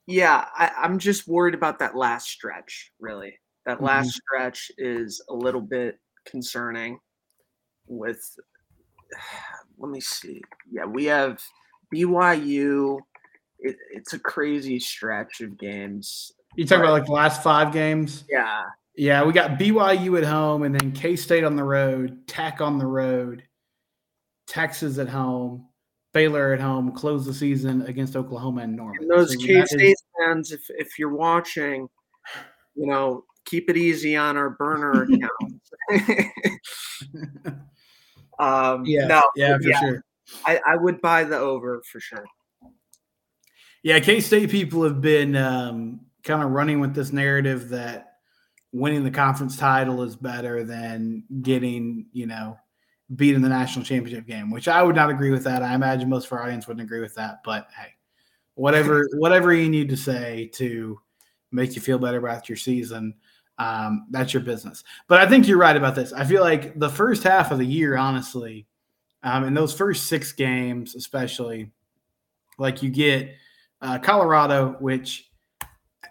yeah, 0.06 0.46
I, 0.56 0.72
am 0.84 1.00
just 1.00 1.28
worried 1.28 1.56
about 1.56 1.80
that 1.80 1.96
last 1.96 2.28
stretch, 2.28 2.92
really. 3.00 3.40
That 3.66 3.82
last 3.82 4.08
mm-hmm. 4.08 4.38
stretch 4.38 4.72
is 4.78 5.24
a 5.30 5.34
little 5.34 5.62
bit 5.62 5.98
concerning 6.25 7.00
with 7.88 8.20
let 9.77 9.91
me 9.91 10.00
see. 10.00 10.41
Yeah, 10.72 10.86
we 10.86 11.05
have 11.05 11.41
BYU. 11.93 13.00
It, 13.60 13.77
it's 13.91 14.13
a 14.13 14.20
crazy 14.20 14.79
stretch 14.79 15.41
of 15.41 15.58
games. 15.58 16.34
You 16.55 16.65
talk 16.65 16.79
about 16.79 16.91
like 16.91 17.05
the 17.05 17.13
last 17.13 17.41
five 17.41 17.72
games? 17.74 18.25
Yeah. 18.29 18.63
Yeah, 18.96 19.24
we 19.24 19.34
got 19.34 19.58
BYU 19.58 20.17
at 20.20 20.24
home 20.24 20.63
and 20.63 20.79
then 20.79 20.91
K 20.91 21.15
State 21.15 21.43
on 21.43 21.55
the 21.55 21.63
road, 21.63 22.27
Tech 22.27 22.62
on 22.62 22.77
the 22.77 22.86
road, 22.86 23.43
Texas 24.46 25.00
at 25.00 25.10
home, 25.10 25.67
Baylor 26.13 26.53
at 26.53 26.60
home, 26.60 26.91
close 26.91 27.25
the 27.25 27.34
season 27.34 27.82
against 27.84 28.15
Oklahoma 28.15 28.62
and 28.62 28.75
Norman. 28.75 29.00
And 29.01 29.10
those 29.10 29.34
so 29.34 29.39
K 29.39 29.65
State 29.65 29.82
is, 29.82 30.03
fans, 30.20 30.51
if, 30.51 30.62
if 30.70 31.00
you're 31.00 31.15
watching, 31.15 31.89
you 32.75 32.86
know, 32.86 33.24
keep 33.46 33.70
it 33.70 33.77
easy 33.77 34.15
on 34.15 34.38
our 34.38 34.51
burner 34.51 35.03
account. 35.89 36.22
um, 38.40 38.86
yeah, 38.86 39.06
no, 39.08 39.24
yeah, 39.36 39.58
for 39.58 39.63
yeah, 39.63 39.80
sure. 39.80 40.06
I, 40.46 40.60
I 40.66 40.75
would 40.75 41.02
buy 41.02 41.24
the 41.24 41.38
over 41.38 41.82
for 41.92 42.00
sure. 42.00 42.25
Yeah, 43.84 44.00
K 44.00 44.22
State 44.22 44.50
people 44.50 44.84
have 44.84 45.02
been 45.02 45.36
um, 45.36 46.02
kind 46.24 46.42
of 46.42 46.52
running 46.52 46.80
with 46.80 46.96
this 46.96 47.12
narrative 47.12 47.70
that 47.70 48.13
winning 48.72 49.04
the 49.04 49.12
conference 49.12 49.58
title 49.58 50.02
is 50.02 50.16
better 50.16 50.63
than 50.63 51.24
getting, 51.42 52.08
you 52.12 52.25
know, 52.25 52.58
beat 53.16 53.36
in 53.36 53.42
the 53.42 53.50
national 53.50 53.86
championship 53.86 54.25
game, 54.25 54.50
which 54.50 54.68
I 54.68 54.82
would 54.82 54.96
not 54.96 55.10
agree 55.10 55.32
with 55.32 55.44
that. 55.44 55.62
I 55.62 55.75
imagine 55.75 56.10
most 56.10 56.25
of 56.25 56.34
our 56.34 56.44
audience 56.44 56.68
wouldn't 56.68 56.86
agree 56.86 57.02
with 57.02 57.16
that. 57.16 57.42
But 57.44 57.68
hey, 57.78 57.90
whatever 58.56 59.08
whatever 59.13 59.54
you 59.54 59.70
need 59.70 59.90
to 59.90 59.98
say 59.98 60.50
to 60.56 61.00
make 61.52 61.75
you 61.75 61.82
feel 61.82 62.00
better 62.00 62.18
about 62.18 62.50
your 62.50 62.58
season, 62.58 63.13
um, 63.57 64.07
that's 64.10 64.33
your 64.33 64.43
business. 64.43 64.83
But 65.07 65.22
I 65.22 65.27
think 65.27 65.48
you're 65.48 65.57
right 65.57 65.75
about 65.75 65.95
this. 65.95 66.13
I 66.13 66.25
feel 66.25 66.41
like 66.41 66.77
the 66.79 66.89
first 66.89 67.24
half 67.24 67.51
of 67.51 67.60
the 67.60 67.65
year, 67.65 67.98
honestly, 67.98 68.65
um, 69.24 69.43
in 69.43 69.53
those 69.53 69.74
first 69.74 70.07
six 70.07 70.31
games, 70.31 70.95
especially, 70.95 71.72
like 72.57 72.83
you 72.83 72.89
get 72.89 73.36
uh, 73.81 74.00
Colorado, 74.00 74.75
which 74.79 75.29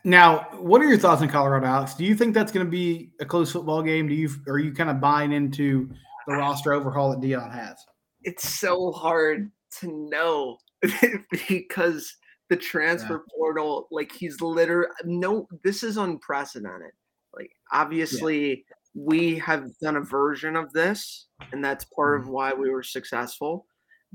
now, 0.05 0.49
what 0.59 0.83
are 0.83 0.87
your 0.87 0.99
thoughts 0.99 1.23
on 1.23 1.29
Colorado, 1.29 1.67
Alex? 1.67 1.95
Do 1.95 2.05
you 2.05 2.15
think 2.15 2.35
that's 2.35 2.51
going 2.51 2.67
to 2.67 2.71
be 2.71 3.11
a 3.21 3.25
close 3.25 3.53
football 3.53 3.83
game? 3.83 4.09
Do 4.09 4.15
you 4.15 4.31
are 4.49 4.59
you 4.59 4.73
kind 4.73 4.91
of 4.91 5.01
buying 5.01 5.33
into 5.33 5.91
the 6.27 6.35
roster 6.35 6.73
overhaul 6.73 7.11
that 7.11 7.21
Dion 7.21 7.51
has? 7.51 7.85
It's 8.23 8.49
so 8.49 8.93
hard 8.93 9.51
to 9.81 10.09
know 10.11 10.59
because 11.49 12.17
the 12.49 12.57
transfer 12.57 13.25
yeah. 13.25 13.35
portal, 13.37 13.89
like 13.91 14.13
he's 14.13 14.41
literally 14.41 14.89
no, 15.05 15.47
this 15.63 15.83
is 15.83 15.97
unprecedented. 15.99 16.93
Like 17.35 17.51
obviously, 17.73 18.49
yeah. 18.49 18.57
we 18.95 19.39
have 19.39 19.77
done 19.81 19.97
a 19.97 20.01
version 20.01 20.57
of 20.57 20.73
this, 20.73 21.27
and 21.53 21.65
that's 21.65 21.85
part 21.85 22.21
mm-hmm. 22.21 22.29
of 22.29 22.33
why 22.33 22.53
we 22.53 22.71
were 22.71 22.83
successful. 22.83 23.67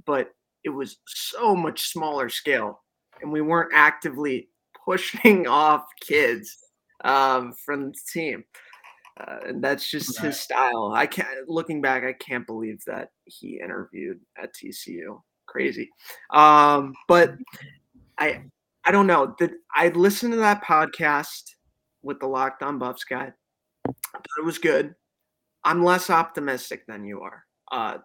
But 0.06 0.32
it 0.64 0.70
was 0.70 0.98
so 1.08 1.56
much 1.56 1.90
smaller 1.90 2.30
scale, 2.30 2.84
and 3.22 3.32
we 3.32 3.42
weren't 3.42 3.72
actively 3.74 4.50
pushing 4.86 5.48
off 5.48 5.86
kids 6.02 6.58
um, 7.04 7.54
from 7.66 7.92
the 7.92 7.98
team. 8.14 8.44
Uh, 9.20 9.38
and 9.48 9.64
that's 9.64 9.90
just 9.90 10.20
right. 10.20 10.28
his 10.28 10.40
style. 10.40 10.92
I 10.94 11.08
can't. 11.08 11.28
Looking 11.48 11.82
back, 11.82 12.04
I 12.04 12.14
can't 12.14 12.46
believe 12.46 12.80
that 12.86 13.10
he 13.26 13.60
interviewed 13.64 14.20
at 14.42 14.54
TCU. 14.54 15.20
Crazy. 15.48 15.90
Um, 16.32 16.94
but 17.08 17.36
I, 18.20 18.44
I 18.86 18.92
don't 18.92 19.08
know. 19.08 19.36
That 19.40 19.52
I 19.76 19.90
listened 19.90 20.34
to 20.34 20.40
that 20.40 20.64
podcast 20.64 21.44
with 22.02 22.20
the 22.20 22.28
Locked 22.28 22.64
On 22.64 22.78
Buffs 22.78 23.04
guy. 23.04 23.32
I 23.88 23.92
thought 24.14 24.40
it 24.40 24.46
was 24.46 24.58
good. 24.58 24.96
I'm 25.64 25.84
less 25.84 26.10
optimistic 26.10 26.86
than 26.88 27.04
you 27.04 27.22
are. 27.22 27.44
Uh, 27.72 27.98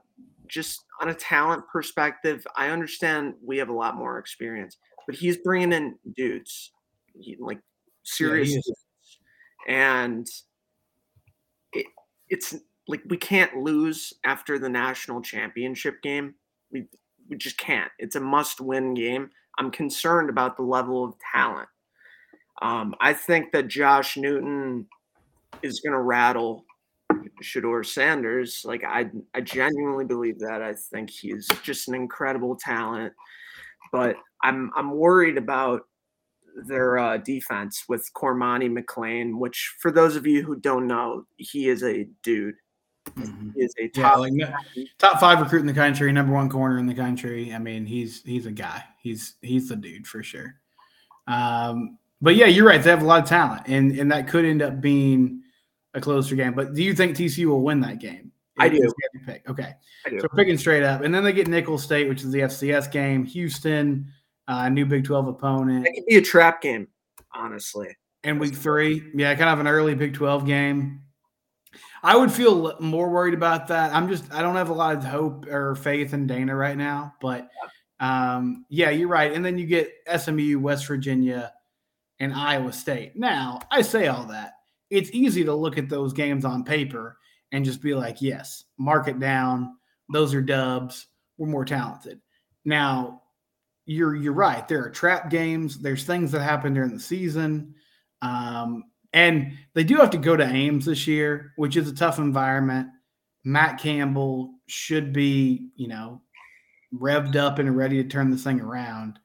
just 0.48 0.80
on 1.00 1.08
a 1.08 1.14
talent 1.14 1.64
perspective, 1.72 2.46
I 2.56 2.68
understand 2.68 3.34
we 3.44 3.58
have 3.58 3.68
a 3.68 3.74
lot 3.74 3.96
more 3.96 4.18
experience 4.18 4.76
but 5.06 5.14
he's 5.14 5.36
bringing 5.38 5.72
in 5.72 5.96
dudes, 6.16 6.72
he, 7.18 7.36
like 7.38 7.60
serious, 8.02 8.54
yeah, 8.54 9.74
and 9.74 10.26
it, 11.72 11.86
it's 12.28 12.54
like 12.88 13.02
we 13.08 13.16
can't 13.16 13.56
lose 13.56 14.12
after 14.24 14.58
the 14.58 14.68
national 14.68 15.22
championship 15.22 16.02
game. 16.02 16.34
We 16.70 16.86
we 17.28 17.36
just 17.36 17.58
can't. 17.58 17.90
It's 17.98 18.16
a 18.16 18.20
must-win 18.20 18.94
game. 18.94 19.30
I'm 19.58 19.70
concerned 19.70 20.30
about 20.30 20.56
the 20.56 20.62
level 20.62 21.04
of 21.04 21.14
talent. 21.32 21.68
Um, 22.62 22.94
I 23.00 23.12
think 23.12 23.52
that 23.52 23.66
Josh 23.66 24.16
Newton 24.16 24.86
is 25.62 25.80
going 25.80 25.92
to 25.92 26.00
rattle 26.00 26.64
Shedeur 27.42 27.84
Sanders. 27.84 28.62
Like 28.64 28.84
I, 28.84 29.10
I 29.34 29.40
genuinely 29.40 30.04
believe 30.04 30.38
that. 30.38 30.62
I 30.62 30.74
think 30.74 31.10
he's 31.10 31.48
just 31.62 31.88
an 31.88 31.94
incredible 31.94 32.56
talent, 32.56 33.12
but 33.90 34.16
I'm 34.42 34.70
I'm 34.76 34.92
worried 34.92 35.36
about 35.36 35.82
their 36.66 36.98
uh, 36.98 37.16
defense 37.18 37.84
with 37.88 38.08
Cormani 38.14 38.70
McClain, 38.70 39.38
which 39.38 39.74
for 39.80 39.90
those 39.90 40.16
of 40.16 40.26
you 40.26 40.42
who 40.42 40.56
don't 40.56 40.86
know, 40.86 41.24
he 41.36 41.68
is 41.68 41.82
a 41.82 42.06
dude. 42.22 42.54
Mm-hmm. 43.16 43.50
He 43.56 43.64
is 43.64 43.74
a 43.80 43.88
top 43.88 44.30
yeah, 44.32 44.54
like, 44.76 44.88
top 44.98 45.18
five 45.18 45.40
recruit 45.40 45.60
in 45.60 45.66
the 45.66 45.72
country, 45.72 46.12
number 46.12 46.32
one 46.32 46.48
corner 46.48 46.78
in 46.78 46.86
the 46.86 46.94
country. 46.94 47.52
I 47.52 47.58
mean, 47.58 47.86
he's 47.86 48.22
he's 48.22 48.46
a 48.46 48.52
guy. 48.52 48.84
He's 49.00 49.34
he's 49.40 49.68
the 49.68 49.76
dude 49.76 50.06
for 50.06 50.22
sure. 50.22 50.54
Um, 51.26 51.98
but 52.22 52.36
yeah, 52.36 52.46
you're 52.46 52.66
right. 52.66 52.82
They 52.82 52.90
have 52.90 53.02
a 53.02 53.06
lot 53.06 53.22
of 53.22 53.28
talent, 53.28 53.64
and 53.66 53.92
and 53.98 54.10
that 54.12 54.28
could 54.28 54.44
end 54.44 54.62
up 54.62 54.80
being 54.80 55.42
a 55.92 56.00
closer 56.00 56.36
game. 56.36 56.54
But 56.54 56.72
do 56.72 56.82
you 56.82 56.94
think 56.94 57.16
TCU 57.16 57.46
will 57.46 57.62
win 57.62 57.80
that 57.80 57.98
game? 57.98 58.32
I 58.58 58.68
do. 58.68 58.92
Pick. 59.26 59.48
Okay. 59.48 59.74
I 60.06 60.10
do. 60.10 60.20
So 60.20 60.28
picking 60.28 60.56
straight 60.56 60.84
up, 60.84 61.02
and 61.02 61.14
then 61.14 61.24
they 61.24 61.32
get 61.32 61.48
Nicholls 61.48 61.82
State, 61.82 62.08
which 62.08 62.22
is 62.22 62.30
the 62.30 62.40
FCS 62.40 62.90
game. 62.90 63.24
Houston, 63.24 64.06
uh, 64.46 64.68
new 64.68 64.86
Big 64.86 65.04
12 65.04 65.28
opponent. 65.28 65.86
It 65.86 65.94
could 65.94 66.06
be 66.06 66.16
a 66.16 66.22
trap 66.22 66.62
game, 66.62 66.88
honestly. 67.34 67.96
And 68.24 68.38
week 68.38 68.54
three, 68.54 69.02
yeah, 69.14 69.34
kind 69.34 69.50
of 69.50 69.58
an 69.58 69.66
early 69.66 69.94
Big 69.94 70.14
12 70.14 70.46
game. 70.46 71.00
I 72.04 72.16
would 72.16 72.32
feel 72.32 72.76
more 72.80 73.10
worried 73.10 73.34
about 73.34 73.68
that. 73.68 73.94
I'm 73.94 74.08
just, 74.08 74.32
I 74.32 74.42
don't 74.42 74.56
have 74.56 74.68
a 74.68 74.74
lot 74.74 74.96
of 74.96 75.04
hope 75.04 75.46
or 75.46 75.74
faith 75.76 76.12
in 76.14 76.26
Dana 76.26 76.54
right 76.54 76.76
now. 76.76 77.14
But 77.20 77.48
um, 78.00 78.64
yeah, 78.68 78.90
you're 78.90 79.08
right. 79.08 79.32
And 79.32 79.44
then 79.44 79.56
you 79.58 79.66
get 79.66 79.92
SMU, 80.16 80.58
West 80.58 80.86
Virginia, 80.86 81.52
and 82.22 82.32
Iowa 82.32 82.72
State. 82.72 83.16
Now, 83.16 83.58
I 83.68 83.82
say 83.82 84.06
all 84.06 84.24
that. 84.26 84.52
It's 84.90 85.10
easy 85.12 85.42
to 85.44 85.54
look 85.54 85.76
at 85.76 85.88
those 85.88 86.12
games 86.12 86.44
on 86.44 86.62
paper 86.62 87.18
and 87.50 87.64
just 87.64 87.82
be 87.82 87.94
like, 87.94 88.22
yes, 88.22 88.62
mark 88.78 89.08
it 89.08 89.18
down. 89.18 89.74
Those 90.12 90.32
are 90.32 90.40
dubs. 90.40 91.08
We're 91.36 91.48
more 91.48 91.64
talented. 91.64 92.20
Now, 92.64 93.22
you're 93.86 94.14
you're 94.14 94.32
right. 94.32 94.66
There 94.68 94.84
are 94.84 94.90
trap 94.90 95.30
games. 95.30 95.80
There's 95.80 96.04
things 96.04 96.30
that 96.30 96.42
happen 96.42 96.74
during 96.74 96.94
the 96.94 97.00
season, 97.00 97.74
um, 98.20 98.84
and 99.12 99.54
they 99.74 99.82
do 99.82 99.96
have 99.96 100.10
to 100.10 100.18
go 100.18 100.36
to 100.36 100.44
Ames 100.44 100.86
this 100.86 101.08
year, 101.08 101.52
which 101.56 101.76
is 101.76 101.88
a 101.88 101.94
tough 101.94 102.18
environment. 102.18 102.86
Matt 103.44 103.80
Campbell 103.80 104.54
should 104.68 105.12
be, 105.12 105.70
you 105.74 105.88
know, 105.88 106.22
revved 106.94 107.34
up 107.34 107.58
and 107.58 107.76
ready 107.76 108.00
to 108.00 108.08
turn 108.08 108.30
this 108.30 108.44
thing 108.44 108.60
around. 108.60 109.18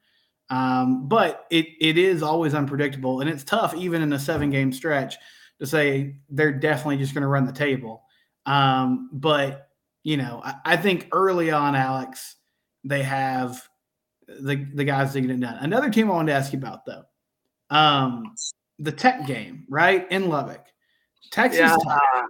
Um, 0.50 1.08
but 1.08 1.46
it 1.50 1.68
it 1.80 1.98
is 1.98 2.24
always 2.24 2.54
unpredictable, 2.54 3.22
and 3.22 3.30
it's 3.30 3.44
tough 3.44 3.75
even 3.75 4.01
in 4.01 4.13
a 4.13 4.20
seven 4.20 4.50
game 4.50 4.72
stretch 4.72 5.18
to 5.60 5.68
say 5.68 6.16
they're 6.30 6.54
definitely 6.54 6.98
just 6.98 7.13
going 7.13 7.24
to 7.24 7.27
run 7.27 7.46
the 7.46 7.51
table. 7.51 8.04
Um, 8.46 9.10
but 9.12 9.70
you 10.04 10.16
know, 10.18 10.42
I, 10.44 10.56
I 10.63 10.77
think 10.77 11.10
early 11.12 11.51
on, 11.51 11.75
Alex, 11.75 12.36
they 12.84 13.04
have 13.04 13.68
the 14.27 14.66
the 14.74 14.86
guys 14.86 15.13
that 15.13 15.22
get 15.22 15.32
it 15.32 15.39
done. 15.39 15.58
Another 15.60 15.89
team 15.89 16.10
I 16.10 16.13
wanted 16.13 16.32
to 16.32 16.38
ask 16.38 16.54
you 16.54 16.60
about 16.60 16.86
though, 16.86 17.04
um, 17.70 18.34
the 18.80 18.92
Tech 18.92 19.27
game, 19.27 19.66
right 19.70 20.10
in 20.12 20.30
Lubbock, 20.30 20.66
Texas. 21.32 21.60
Yeah. 21.60 21.75
Tech, 21.75 22.25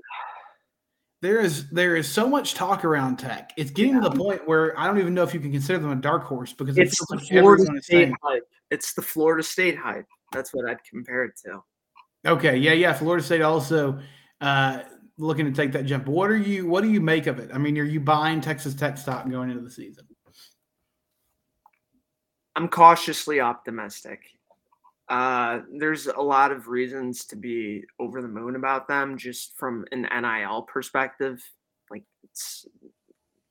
there 1.22 1.40
is 1.40 1.70
there 1.70 1.96
is 1.96 2.12
so 2.12 2.28
much 2.28 2.54
talk 2.54 2.86
around 2.86 3.18
Tech. 3.18 3.52
It's 3.58 3.72
getting 3.72 3.96
yeah. 3.96 4.02
to 4.02 4.10
the 4.10 4.16
point 4.16 4.48
where 4.48 4.78
I 4.80 4.86
don't 4.88 5.00
even 5.00 5.14
know 5.14 5.24
if 5.24 5.34
you 5.34 5.40
can 5.40 5.52
consider 5.52 5.80
them 5.80 5.92
a 5.92 5.96
dark 5.96 6.24
horse 6.24 6.54
because 6.54 6.78
it's 6.78 6.98
the 7.08 7.16
like 7.16 7.26
Florida 7.26 7.82
State 7.82 8.14
hype. 8.24 8.44
It's 8.70 8.94
the 8.94 9.02
Florida 9.02 9.44
State 9.44 9.78
hype. 9.78 10.06
That's 10.32 10.54
what 10.54 10.70
I'd 10.70 10.84
compare 10.84 11.24
it 11.26 11.34
to. 11.46 11.64
Okay, 12.26 12.58
yeah, 12.58 12.74
yeah. 12.74 12.94
Florida 12.94 13.24
State 13.24 13.42
also 13.42 14.00
uh, 14.42 14.82
looking 15.18 15.46
to 15.46 15.52
take 15.52 15.72
that 15.72 15.86
jump. 15.86 16.06
What 16.08 16.30
are 16.30 16.38
you? 16.38 16.68
What 16.68 16.84
do 16.84 16.92
you 16.92 17.02
make 17.02 17.26
of 17.26 17.40
it? 17.40 17.50
I 17.54 17.58
mean, 17.58 17.78
are 17.78 17.84
you 17.84 18.00
buying 18.00 18.42
Texas 18.42 18.76
Tech 18.76 18.98
stock 18.98 19.30
going 19.30 19.50
into 19.50 19.64
the 19.64 19.72
season? 19.72 20.06
I'm 22.56 22.68
cautiously 22.68 23.40
optimistic. 23.40 24.22
Uh, 25.10 25.62
there's 25.80 26.08
a 26.08 26.22
lot 26.22 26.52
of 26.52 26.68
reasons 26.68 27.26
to 27.26 27.36
be 27.36 27.84
over 28.00 28.22
the 28.22 28.28
moon 28.28 28.56
about 28.56 28.88
them, 28.88 29.18
just 29.18 29.58
from 29.58 29.86
an 29.92 30.02
NIL 30.02 30.64
perspective. 30.64 31.42
Like 31.90 32.04
it's 32.24 32.66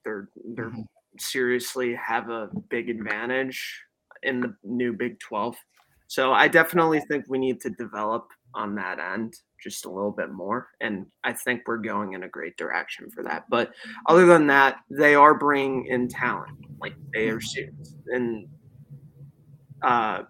they're 0.04 0.28
they're 0.54 0.66
mm-hmm. 0.66 0.82
seriously 1.18 1.94
have 1.94 2.28
a 2.28 2.50
big 2.68 2.90
advantage 2.90 3.82
in 4.22 4.40
the 4.40 4.54
new 4.64 4.92
Big 4.92 5.18
12. 5.20 5.56
So 6.08 6.32
I 6.32 6.48
definitely 6.48 7.00
think 7.00 7.25
we 7.28 7.38
need 7.38 7.60
to 7.62 7.70
develop 7.70 8.28
on 8.54 8.75
that 8.76 8.98
end 8.98 9.34
just 9.62 9.86
a 9.86 9.90
little 9.90 10.12
bit 10.12 10.30
more. 10.30 10.68
And 10.80 11.06
I 11.25 11.32
think 11.32 11.62
we're 11.66 11.78
going 11.78 12.12
in 12.12 12.22
a 12.22 12.28
great 12.28 12.56
direction 12.56 13.10
for 13.10 13.22
that. 13.25 13.44
But 13.50 13.72
other 14.06 14.26
than 14.26 14.46
that, 14.46 14.76
they 14.90 15.14
are 15.14 15.34
bringing 15.34 15.86
in 15.86 16.08
talent. 16.08 16.56
Like 16.80 16.94
they 17.12 17.28
are, 17.28 17.40
students, 17.40 17.94
and 18.06 18.46
uh, 19.82 20.22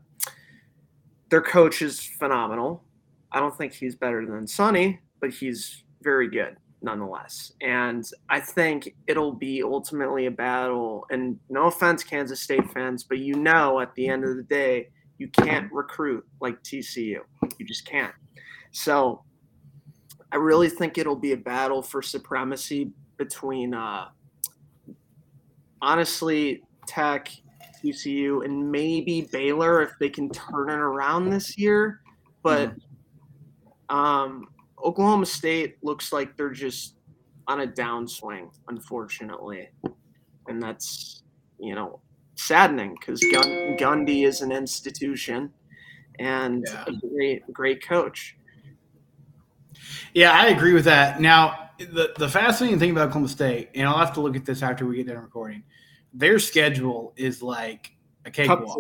their 1.37 1.43
coach 1.43 1.83
is 1.83 2.01
phenomenal. 2.01 2.83
I 3.31 3.41
don't 3.41 3.55
think 3.55 3.75
he's 3.75 3.95
better 3.95 4.25
than 4.25 4.47
Sonny, 4.47 5.01
but 5.21 5.29
he's 5.29 5.85
very 6.01 6.31
good 6.31 6.57
nonetheless. 6.81 7.53
And 7.61 8.09
I 8.31 8.41
think 8.41 8.95
it'll 9.07 9.35
be 9.35 9.63
ultimately 9.63 10.25
a 10.25 10.31
battle. 10.31 11.05
And 11.11 11.39
no 11.51 11.67
offense, 11.67 12.03
Kansas 12.03 12.41
State 12.41 12.73
fans, 12.73 13.05
but 13.05 13.19
you 13.19 13.35
know, 13.35 13.81
at 13.81 13.95
the 13.97 14.09
end 14.09 14.25
of 14.25 14.37
the 14.39 14.45
day, 14.45 14.89
you 15.19 15.29
can't 15.29 15.71
recruit 15.71 16.25
like 16.41 16.63
TCU. 16.63 17.19
You 17.59 17.67
just 17.67 17.87
can't. 17.87 18.15
So 18.71 19.23
I 20.33 20.37
really 20.37 20.71
think 20.71 20.97
it'll 20.97 21.17
be 21.17 21.33
a 21.33 21.37
battle 21.37 21.83
for 21.83 22.01
supremacy 22.01 22.93
between, 23.19 23.75
uh, 23.75 24.07
honestly, 25.83 26.63
Tech 26.87 27.29
TCU 27.83 28.45
and 28.45 28.71
maybe 28.71 29.29
Baylor 29.33 29.83
if 29.83 29.93
they 29.99 30.09
can 30.09 30.29
turn 30.31 30.71
it 30.71 30.79
around 30.79 31.31
this 31.31 31.57
year. 31.59 32.01
But 32.43 32.75
um, 33.89 34.49
Oklahoma 34.85 35.27
State 35.27 35.77
looks 35.83 36.13
like 36.13 36.37
they're 36.37 36.51
just 36.51 36.97
on 37.49 37.61
a 37.61 37.67
downswing, 37.67 38.51
unfortunately, 38.69 39.69
and 40.49 40.63
that's 40.63 41.23
you 41.59 41.75
know 41.75 42.01
saddening 42.35 42.97
because 43.01 43.21
Gun- 43.33 43.77
Gundy 43.79 44.27
is 44.27 44.41
an 44.43 44.53
institution 44.53 45.51
and 46.19 46.65
Yeah. 46.69 46.85
a 46.87 46.93
great 47.09 47.53
great 47.53 47.87
coach. 47.87 48.37
Yeah, 50.15 50.33
I 50.33 50.47
agree 50.49 50.73
with 50.73 50.85
that. 50.87 51.21
Now, 51.21 51.71
the, 51.79 52.13
the 52.17 52.29
fascinating 52.29 52.79
thing 52.79 52.91
about 52.91 53.09
Oklahoma 53.09 53.29
State, 53.29 53.71
and 53.75 53.87
I'll 53.87 53.99
have 53.99 54.15
to 54.15 54.21
look 54.21 54.35
at 54.35 54.45
this 54.47 54.63
after 54.63 54.87
we 54.87 54.97
get 54.97 55.09
done 55.09 55.19
recording, 55.19 55.63
their 56.17 56.39
schedule 56.39 57.13
is 57.17 57.43
like 57.43 57.93
a 58.25 58.31
cakewalk. 58.31 58.79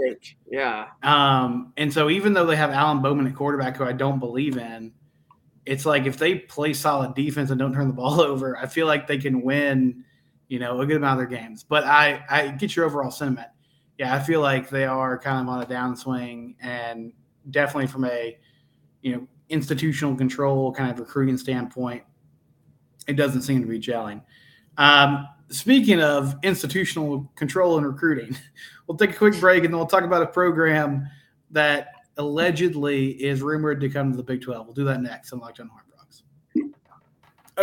Yeah. 0.51 0.89
Um, 1.03 1.73
and 1.77 1.93
so 1.93 2.09
even 2.11 2.33
though 2.33 2.47
they 2.47 2.57
have 2.57 2.71
Alan 2.71 3.03
Bowman 3.03 3.27
at 3.27 3.35
quarterback, 3.35 3.77
who 3.77 3.85
I 3.85 3.93
don't 3.93 4.19
believe 4.19 4.57
in, 4.57 4.93
it's 5.67 5.85
like 5.85 6.07
if 6.07 6.17
they 6.17 6.37
play 6.37 6.73
solid 6.73 7.15
defense 7.15 7.51
and 7.51 7.59
don't 7.59 7.75
turn 7.75 7.89
the 7.89 7.95
ball 7.95 8.21
over, 8.21 8.57
I 8.57 8.67
feel 8.67 8.87
like 8.87 9.07
they 9.07 9.19
can 9.19 9.43
win, 9.43 10.05
you 10.49 10.59
know, 10.59 10.81
a 10.81 10.87
good 10.87 10.97
amount 10.97 11.21
of 11.21 11.29
their 11.29 11.39
games. 11.39 11.63
But 11.63 11.85
I, 11.85 12.25
I 12.29 12.49
get 12.49 12.75
your 12.75 12.87
overall 12.87 13.11
sentiment. 13.11 13.49
Yeah, 13.99 14.15
I 14.15 14.21
feel 14.21 14.41
like 14.41 14.69
they 14.69 14.85
are 14.85 15.19
kind 15.19 15.47
of 15.47 15.55
on 15.55 15.63
a 15.63 15.67
downswing 15.67 16.57
and 16.61 17.13
definitely 17.51 17.87
from 17.87 18.05
a, 18.07 18.39
you 19.03 19.15
know, 19.15 19.29
institutional 19.49 20.17
control 20.17 20.73
kind 20.73 20.91
of 20.91 20.99
recruiting 20.99 21.39
standpoint, 21.39 22.03
it 23.07 23.15
doesn't 23.15 23.43
seem 23.43 23.61
to 23.61 23.69
be 23.69 23.79
gelling. 23.79 24.23
Um, 24.77 25.27
speaking 25.49 26.01
of 26.01 26.35
institutional 26.43 27.31
control 27.37 27.77
and 27.77 27.87
recruiting, 27.87 28.37
we'll 28.87 28.99
take 28.99 29.11
a 29.11 29.15
quick 29.15 29.39
break 29.41 29.65
and 29.65 29.73
then 29.73 29.79
we'll 29.79 29.87
talk 29.87 30.05
about 30.05 30.23
a 30.23 30.27
program 30.27 31.09
that 31.51 31.89
allegedly 32.17 33.11
is 33.11 33.43
rumored 33.43 33.81
to 33.81 33.89
come 33.89 34.11
to 34.11 34.17
the 34.17 34.23
Big 34.23 34.43
12. 34.43 34.67
We'll 34.67 34.75
do 34.75 34.85
that 34.85 35.01
next 35.01 35.33
on 35.33 35.39
Locked 35.39 35.61
on 35.61 35.69
Horned 35.69 35.87
Frogs. 35.95 36.23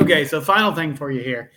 Okay, 0.01 0.25
so 0.25 0.41
final 0.41 0.73
thing 0.73 0.95
for 0.95 1.11
you 1.11 1.21
here. 1.21 1.51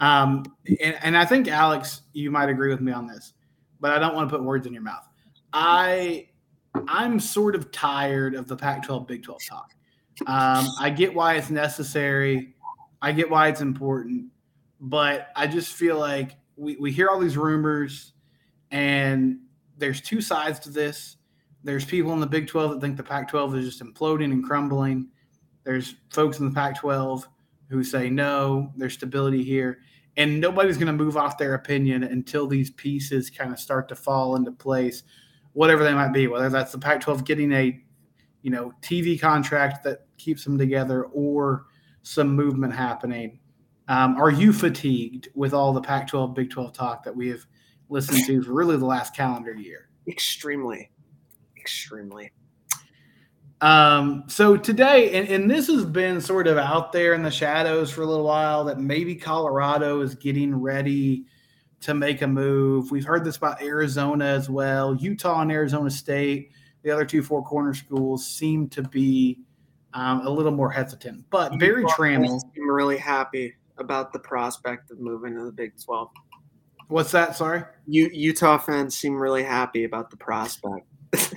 Um, 0.00 0.44
and, 0.80 0.96
and 1.02 1.16
I 1.16 1.24
think, 1.24 1.48
Alex, 1.48 2.02
you 2.12 2.30
might 2.30 2.48
agree 2.48 2.70
with 2.70 2.80
me 2.80 2.92
on 2.92 3.06
this, 3.06 3.34
but 3.80 3.92
I 3.92 3.98
don't 3.98 4.14
want 4.14 4.28
to 4.28 4.36
put 4.36 4.44
words 4.44 4.66
in 4.66 4.72
your 4.72 4.82
mouth. 4.82 5.06
I 5.52 6.28
I'm 6.88 7.20
sort 7.20 7.54
of 7.54 7.70
tired 7.70 8.34
of 8.34 8.48
the 8.48 8.56
Pac-12 8.56 9.06
Big 9.06 9.22
12 9.22 9.40
talk. 9.48 9.74
Um, 10.26 10.66
I 10.80 10.90
get 10.90 11.14
why 11.14 11.34
it's 11.34 11.50
necessary. 11.50 12.54
I 13.00 13.12
get 13.12 13.28
why 13.28 13.48
it's 13.48 13.60
important, 13.60 14.26
but 14.82 15.28
I 15.36 15.46
just 15.46 15.72
feel 15.72 15.96
like 15.96 16.36
we, 16.56 16.76
we 16.76 16.90
hear 16.90 17.08
all 17.08 17.20
these 17.20 17.36
rumors, 17.36 18.12
and 18.72 19.38
there's 19.78 20.00
two 20.00 20.20
sides 20.20 20.58
to 20.60 20.70
this. 20.70 21.16
There's 21.62 21.84
people 21.84 22.12
in 22.12 22.20
the 22.20 22.26
Big 22.26 22.48
12 22.48 22.72
that 22.72 22.80
think 22.80 22.96
the 22.96 23.04
Pac 23.04 23.28
12 23.28 23.56
is 23.56 23.64
just 23.64 23.82
imploding 23.82 24.32
and 24.32 24.44
crumbling. 24.44 25.08
There's 25.62 25.94
folks 26.10 26.40
in 26.40 26.46
the 26.46 26.54
Pac 26.54 26.80
12 26.80 27.28
who 27.68 27.84
say 27.84 28.10
no, 28.10 28.72
there's 28.76 28.94
stability 28.94 29.44
here. 29.44 29.78
And 30.16 30.40
nobody's 30.40 30.76
going 30.76 30.88
to 30.88 30.92
move 30.92 31.16
off 31.16 31.38
their 31.38 31.54
opinion 31.54 32.02
until 32.02 32.48
these 32.48 32.70
pieces 32.70 33.30
kind 33.30 33.52
of 33.52 33.60
start 33.60 33.88
to 33.88 33.94
fall 33.94 34.34
into 34.34 34.50
place, 34.50 35.04
whatever 35.52 35.84
they 35.84 35.94
might 35.94 36.12
be, 36.12 36.26
whether 36.26 36.50
that's 36.50 36.72
the 36.72 36.78
Pac 36.78 37.00
12 37.00 37.24
getting 37.24 37.52
a 37.52 37.80
you 38.42 38.50
know 38.50 38.72
TV 38.82 39.18
contract 39.18 39.84
that 39.84 40.06
keeps 40.18 40.42
them 40.42 40.58
together 40.58 41.04
or 41.04 41.66
some 42.02 42.34
movement 42.34 42.74
happening. 42.74 43.38
Um, 43.88 44.16
are 44.16 44.30
you 44.30 44.52
fatigued 44.52 45.28
with 45.34 45.52
all 45.52 45.72
the 45.72 45.80
Pac 45.80 46.08
12, 46.08 46.34
Big 46.34 46.50
12 46.50 46.72
talk 46.72 47.04
that 47.04 47.14
we 47.14 47.28
have 47.28 47.44
listened 47.88 48.24
to 48.26 48.42
for 48.42 48.52
really 48.52 48.76
the 48.76 48.86
last 48.86 49.14
calendar 49.14 49.54
year? 49.54 49.88
Extremely, 50.06 50.90
extremely. 51.56 52.32
Um, 53.60 54.24
so 54.26 54.56
today, 54.56 55.12
and, 55.14 55.28
and 55.28 55.50
this 55.50 55.68
has 55.68 55.84
been 55.84 56.20
sort 56.20 56.48
of 56.48 56.58
out 56.58 56.92
there 56.92 57.14
in 57.14 57.22
the 57.22 57.30
shadows 57.30 57.92
for 57.92 58.02
a 58.02 58.06
little 58.06 58.24
while 58.24 58.64
that 58.64 58.80
maybe 58.80 59.14
Colorado 59.14 60.00
is 60.00 60.16
getting 60.16 60.54
ready 60.54 61.26
to 61.80 61.94
make 61.94 62.22
a 62.22 62.26
move. 62.26 62.90
We've 62.90 63.04
heard 63.04 63.24
this 63.24 63.36
about 63.36 63.62
Arizona 63.62 64.24
as 64.24 64.50
well. 64.50 64.96
Utah 64.96 65.42
and 65.42 65.52
Arizona 65.52 65.90
State, 65.90 66.50
the 66.82 66.90
other 66.90 67.04
two 67.04 67.22
four 67.22 67.44
corner 67.44 67.74
schools, 67.74 68.26
seem 68.26 68.68
to 68.70 68.82
be 68.82 69.38
um, 69.94 70.26
a 70.26 70.30
little 70.30 70.52
more 70.52 70.70
hesitant. 70.70 71.24
But 71.30 71.58
Berry 71.58 71.84
Tramel, 71.84 72.40
I'm 72.56 72.70
really 72.70 72.96
happy 72.96 73.54
about 73.82 74.12
the 74.14 74.18
prospect 74.18 74.90
of 74.90 74.98
moving 74.98 75.34
to 75.34 75.44
the 75.44 75.52
Big 75.52 75.72
12. 75.84 76.08
what's 76.88 77.10
that? 77.12 77.36
Sorry. 77.36 77.62
U- 77.86 78.10
Utah 78.12 78.56
fans 78.56 78.96
seem 78.96 79.14
really 79.14 79.42
happy 79.42 79.84
about 79.84 80.10
the 80.10 80.16
prospect. 80.16 80.86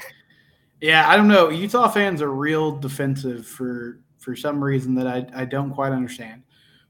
Yeah, 0.82 1.10
I 1.10 1.18
don't 1.18 1.28
know. 1.28 1.50
Utah 1.50 1.88
fans 1.88 2.22
are 2.22 2.32
real 2.32 2.78
defensive 2.78 3.48
for 3.48 4.02
for 4.20 4.36
some 4.36 4.64
reason 4.64 4.94
that 4.96 5.08
I, 5.08 5.26
I 5.34 5.46
don't 5.46 5.72
quite 5.72 5.92
understand. 5.92 6.44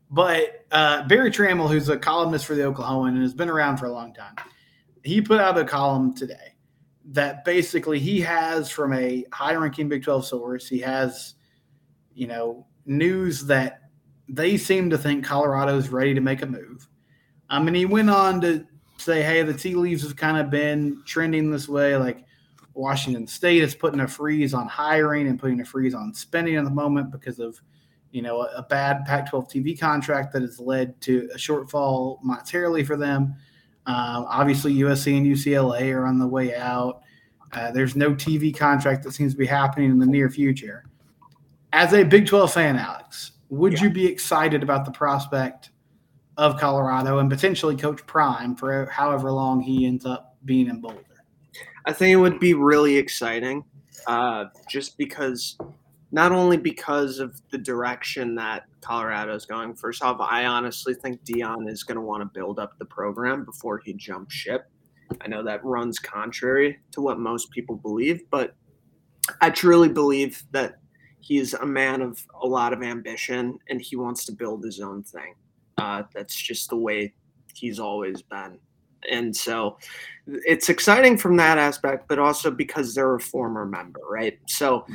But 0.10 0.66
uh, 0.72 1.08
Berry 1.08 1.32
Tramel, 1.32 1.70
who's 1.70 1.88
a 1.88 1.98
columnist 1.98 2.46
for 2.46 2.56
the 2.56 2.64
Oklahoman 2.64 3.10
and 3.10 3.22
has 3.22 3.34
been 3.34 3.50
around 3.50 3.78
for 3.78 3.86
a 3.86 3.92
long 3.92 4.14
time, 4.14 4.36
he 5.04 5.22
put 5.22 5.40
out 5.40 5.58
a 5.58 5.64
column 5.64 6.14
today 6.14 6.56
that 7.12 7.46
basically 7.46 8.00
he 8.00 8.20
has 8.22 8.70
from 8.70 8.92
a 8.94 9.24
high-ranking 9.32 9.88
Big 9.88 10.04
12 10.04 10.26
source. 10.26 10.68
He 10.68 10.80
has, 10.80 11.36
you 12.14 12.28
know, 12.28 12.66
news 12.86 13.46
that 13.46 13.85
they 14.28 14.58
seem 14.58 14.90
to 14.90 14.98
think 14.98 15.26
Colorado's 15.26 15.90
ready 15.90 16.14
to 16.14 16.22
make 16.22 16.42
a 16.42 16.46
move. 16.46 16.88
I 17.50 17.62
mean, 17.62 17.76
he 17.76 17.86
went 17.86 18.10
on 18.10 18.42
to 18.42 18.66
say, 18.98 19.22
"Hey, 19.22 19.44
the 19.44 19.54
tea 19.54 19.76
leaves 19.76 20.04
have 20.04 20.16
kind 20.16 20.38
of 20.38 20.50
been 20.50 21.02
trending 21.06 21.52
this 21.52 21.68
way, 21.68 21.96
like." 21.98 22.26
Washington 22.76 23.26
State 23.26 23.64
is 23.64 23.74
putting 23.74 24.02
a 24.02 24.08
freeze 24.08 24.54
on 24.54 24.68
hiring 24.68 25.28
and 25.28 25.40
putting 25.40 25.62
a 25.62 25.66
freeze 25.66 25.96
on 25.96 26.14
spending 26.14 26.58
at 26.58 26.66
the 26.66 26.70
moment 26.70 27.10
because 27.10 27.40
of, 27.40 27.60
you 28.12 28.22
know, 28.22 28.42
a, 28.42 28.58
a 28.58 28.64
bad 28.64 29.06
Pac-12 29.06 29.50
TV 29.50 29.80
contract 29.80 30.34
that 30.34 30.42
has 30.42 30.60
led 30.60 31.00
to 31.02 31.30
a 31.34 31.38
shortfall 31.38 32.22
monetarily 32.22 32.86
for 32.86 32.98
them. 32.98 33.36
Um, 33.88 34.26
obviously, 34.28 34.76
USC 34.76 35.18
and 35.18 35.26
UCLA 35.26 35.94
are 35.94 36.06
on 36.06 36.20
the 36.20 36.28
way 36.28 36.56
out. 36.56 37.02
Uh, 37.54 37.72
there's 37.72 37.96
no 37.96 38.12
TV 38.12 38.56
contract 38.56 39.04
that 39.04 39.14
seems 39.14 39.32
to 39.32 39.38
be 39.38 39.46
happening 39.46 39.90
in 39.90 39.98
the 39.98 40.06
near 40.06 40.30
future. 40.30 40.86
As 41.72 41.94
a 41.94 42.04
Big 42.04 42.28
12 42.28 42.54
fan, 42.54 42.76
Alex, 42.76 43.32
would 43.50 43.80
you 43.80 43.90
be 43.90 44.06
excited 44.06 44.64
about 44.64 44.86
the 44.86 44.92
prospect 44.92 45.72
of 46.38 46.60
Colorado 46.60 47.20
and 47.20 47.30
potentially 47.30 47.76
Coach 47.76 48.06
Prime 48.06 48.56
for 48.56 48.88
however 48.88 49.32
long 49.32 49.62
he 49.62 49.86
ends 49.86 50.06
up 50.06 50.38
being 50.46 50.68
in 50.68 50.82
Boulder? 50.82 51.02
I 51.86 51.94
think 51.94 52.12
it 52.12 52.18
would 52.18 52.40
be 52.40 52.54
really 52.54 52.98
exciting, 52.98 53.64
uh, 54.08 54.46
just 54.70 54.98
because, 54.98 55.58
not 56.12 56.32
only 56.32 56.58
because 56.58 57.20
of 57.20 57.40
the 57.52 57.58
direction 57.58 58.36
that 58.36 58.64
Colorado 58.86 59.34
is 59.34 59.46
going. 59.46 59.76
First 59.76 60.04
off, 60.04 60.18
I 60.20 60.46
honestly 60.46 60.94
think 60.94 61.24
Dion 61.24 61.68
is 61.68 61.84
going 61.84 61.96
to 61.96 62.02
want 62.02 62.22
to 62.22 62.26
build 62.26 62.60
up 62.60 62.78
the 62.78 62.86
program 62.86 63.44
before 63.44 63.82
he 63.84 63.94
jumps 63.94 64.34
ship. 64.34 64.70
I 65.22 65.28
know 65.28 65.44
that 65.44 65.64
runs 65.66 65.98
contrary 66.00 66.80
to 66.92 67.02
what 67.02 67.20
most 67.20 67.50
people 67.52 67.76
believe, 67.76 68.22
but 68.30 68.56
I 69.42 69.50
truly 69.50 69.90
believe 69.90 70.44
that 70.52 70.78
he's 71.26 71.56
a 71.56 71.66
man 71.66 72.04
of 72.04 72.24
a 72.44 72.46
lot 72.46 72.72
of 72.72 72.84
ambition 72.84 73.58
and 73.70 73.82
he 73.82 73.96
wants 73.96 74.26
to 74.26 74.32
build 74.32 74.64
his 74.64 74.80
own 74.80 75.02
thing. 75.02 75.34
Uh, 75.80 76.04
that's 76.14 76.36
just 76.36 76.70
the 76.70 76.78
way 76.78 77.12
he's 77.56 77.80
always 77.80 78.22
been. 78.22 78.60
And 79.10 79.36
so 79.36 79.78
it's 80.28 80.70
exciting 80.70 81.18
from 81.18 81.36
that 81.38 81.58
aspect, 81.58 82.08
but 82.08 82.20
also 82.20 82.52
because 82.52 82.94
they're 82.94 83.16
a 83.16 83.20
former 83.20 83.66
member, 83.66 84.02
right? 84.08 84.38
So 84.48 84.86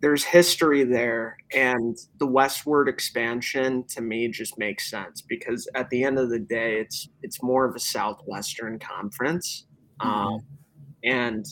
there's 0.00 0.24
history 0.24 0.84
there, 0.84 1.36
and 1.52 1.96
the 2.18 2.26
westward 2.26 2.88
expansion 2.88 3.84
to 3.88 4.00
me 4.00 4.28
just 4.28 4.56
makes 4.58 4.90
sense 4.90 5.20
because 5.20 5.68
at 5.74 5.90
the 5.90 6.02
end 6.02 6.18
of 6.18 6.30
the 6.30 6.38
day, 6.38 6.80
it's 6.80 7.08
it's 7.22 7.42
more 7.42 7.64
of 7.64 7.76
a 7.76 7.80
southwestern 7.80 8.78
conference, 8.78 9.66
um, 10.00 10.40
and 11.04 11.44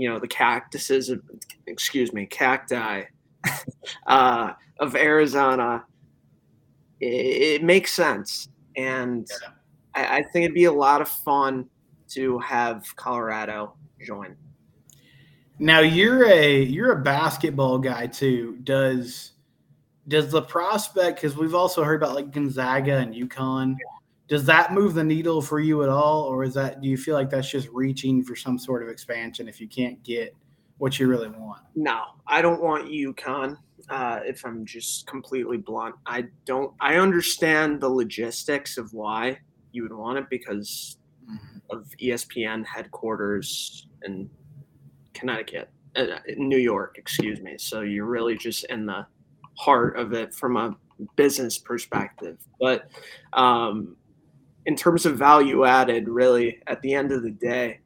you 0.00 0.08
know 0.08 0.18
the 0.18 0.26
cactuses, 0.26 1.10
of, 1.10 1.20
excuse 1.66 2.14
me, 2.14 2.24
cacti 2.24 3.02
uh, 4.06 4.52
of 4.78 4.96
Arizona. 4.96 5.84
It, 7.00 7.60
it 7.60 7.62
makes 7.62 7.92
sense, 7.92 8.48
and 8.76 9.28
I, 9.94 10.18
I 10.18 10.22
think 10.22 10.44
it'd 10.44 10.54
be 10.54 10.64
a 10.64 10.72
lot 10.72 11.02
of 11.02 11.08
fun 11.08 11.68
to 12.12 12.38
have 12.38 12.84
Colorado 12.96 13.74
join. 14.00 14.36
Now 15.58 15.80
you're 15.80 16.24
a 16.24 16.62
you're 16.62 16.92
a 16.92 17.02
basketball 17.02 17.78
guy 17.78 18.06
too. 18.06 18.56
Does 18.64 19.32
does 20.08 20.30
the 20.30 20.40
prospect 20.40 21.20
because 21.20 21.36
we've 21.36 21.54
also 21.54 21.84
heard 21.84 22.02
about 22.02 22.14
like 22.14 22.30
Gonzaga 22.30 22.96
and 22.96 23.14
UConn, 23.14 23.76
does 24.30 24.44
that 24.46 24.72
move 24.72 24.94
the 24.94 25.02
needle 25.02 25.42
for 25.42 25.58
you 25.58 25.82
at 25.82 25.88
all, 25.88 26.22
or 26.22 26.44
is 26.44 26.54
that 26.54 26.80
do 26.80 26.88
you 26.88 26.96
feel 26.96 27.16
like 27.16 27.28
that's 27.28 27.50
just 27.50 27.68
reaching 27.70 28.22
for 28.22 28.36
some 28.36 28.60
sort 28.60 28.80
of 28.80 28.88
expansion 28.88 29.48
if 29.48 29.60
you 29.60 29.66
can't 29.66 30.00
get 30.04 30.36
what 30.78 31.00
you 31.00 31.08
really 31.08 31.28
want? 31.28 31.62
No, 31.74 32.04
I 32.28 32.40
don't 32.40 32.62
want 32.62 32.88
UConn. 32.88 33.56
Uh, 33.88 34.20
if 34.24 34.46
I'm 34.46 34.64
just 34.64 35.08
completely 35.08 35.56
blunt, 35.56 35.96
I 36.06 36.26
don't. 36.44 36.72
I 36.80 36.94
understand 36.98 37.80
the 37.80 37.88
logistics 37.88 38.78
of 38.78 38.94
why 38.94 39.36
you 39.72 39.82
would 39.82 39.92
want 39.92 40.18
it 40.18 40.30
because 40.30 40.98
of 41.70 41.88
E 41.98 42.10
ESPN 42.10 42.64
headquarters 42.64 43.88
in 44.04 44.30
Connecticut, 45.12 45.70
uh, 45.96 46.06
in 46.28 46.48
New 46.48 46.58
York, 46.58 46.98
excuse 46.98 47.40
me. 47.40 47.56
So 47.58 47.80
you're 47.80 48.06
really 48.06 48.36
just 48.36 48.64
in 48.66 48.86
the 48.86 49.06
heart 49.56 49.98
of 49.98 50.12
it 50.12 50.32
from 50.32 50.56
a 50.56 50.76
business 51.16 51.58
perspective. 51.58 52.38
But 52.60 52.88
um, 53.32 53.96
in 54.66 54.76
terms 54.76 55.06
of 55.06 55.16
value 55.16 55.64
added, 55.64 56.08
really, 56.08 56.60
at 56.66 56.82
the 56.82 56.94
end 56.94 57.12
of 57.12 57.22
the 57.22 57.30
day, 57.30 57.80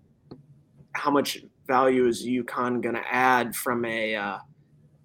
how 0.93 1.11
much 1.11 1.43
value 1.67 2.07
is 2.07 2.27
UConn 2.27 2.83
going 2.83 2.95
to 2.95 3.05
add 3.11 3.55
from 3.55 3.85
a 3.85 4.15
uh, 4.15 4.39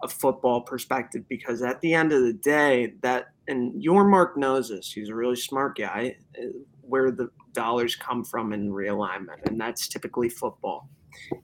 a 0.03 0.07
football 0.07 0.61
perspective? 0.61 1.23
Because 1.29 1.61
at 1.61 1.81
the 1.81 1.93
end 1.93 2.11
of 2.11 2.21
the 2.21 2.33
day, 2.33 2.93
that 3.01 3.27
and 3.47 3.81
Yormark 3.83 4.37
knows 4.37 4.69
this. 4.69 4.91
He's 4.91 5.09
a 5.09 5.15
really 5.15 5.35
smart 5.35 5.77
guy. 5.77 6.15
Uh, 6.37 6.47
where 6.89 7.11
the 7.11 7.29
dollars 7.53 7.95
come 7.95 8.23
from 8.23 8.51
in 8.51 8.71
realignment, 8.71 9.45
and 9.45 9.59
that's 9.59 9.87
typically 9.87 10.27
football. 10.27 10.89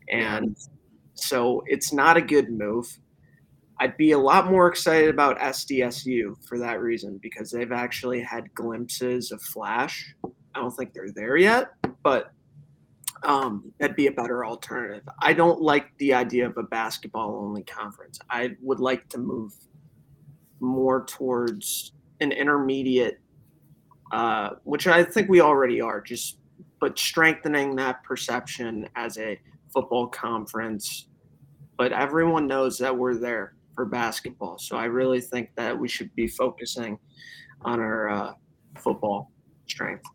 And 0.09 0.57
so 1.13 1.63
it's 1.67 1.93
not 1.93 2.17
a 2.17 2.21
good 2.21 2.49
move. 2.49 2.97
I'd 3.79 3.97
be 3.97 4.11
a 4.11 4.17
lot 4.17 4.49
more 4.49 4.67
excited 4.67 5.09
about 5.09 5.37
SDSU 5.39 6.35
for 6.47 6.57
that 6.59 6.79
reason 6.79 7.19
because 7.21 7.51
they've 7.51 7.73
actually 7.73 8.21
had 8.21 8.53
glimpses 8.53 9.31
of 9.31 9.41
Flash. 9.41 10.15
I 10.23 10.59
don't 10.59 10.71
think 10.71 10.93
they're 10.93 11.11
there 11.13 11.35
yet, 11.35 11.71
but 12.01 12.31
um, 13.23 13.73
that'd 13.79 13.97
be 13.97 14.07
a 14.07 14.11
better 14.11 14.45
alternative. 14.45 15.03
I 15.21 15.33
don't 15.33 15.61
like 15.61 15.87
the 15.97 16.13
idea 16.13 16.45
of 16.45 16.57
a 16.57 16.63
basketball 16.63 17.35
only 17.43 17.63
conference. 17.63 18.19
I 18.29 18.55
would 18.61 18.79
like 18.79 19.09
to 19.09 19.17
move 19.17 19.53
more 20.61 21.05
towards 21.05 21.91
an 22.21 22.31
intermediate, 22.31 23.19
uh, 24.13 24.51
which 24.63 24.87
I 24.87 25.03
think 25.03 25.27
we 25.27 25.41
already 25.41 25.81
are, 25.81 25.99
just 25.99 26.37
but 26.79 26.97
strengthening 26.97 27.75
that 27.75 28.03
perception 28.03 28.87
as 28.95 29.17
a 29.17 29.39
football 29.73 30.07
conference. 30.07 31.07
But 31.77 31.91
everyone 31.91 32.47
knows 32.47 32.77
that 32.77 32.95
we're 32.95 33.15
there 33.15 33.55
for 33.75 33.85
basketball. 33.85 34.57
So 34.57 34.77
I 34.77 34.85
really 34.85 35.21
think 35.21 35.49
that 35.55 35.77
we 35.77 35.87
should 35.87 36.13
be 36.15 36.27
focusing 36.27 36.97
on 37.61 37.79
our 37.79 38.09
uh, 38.09 38.33
football 38.77 39.31
strength. 39.67 40.05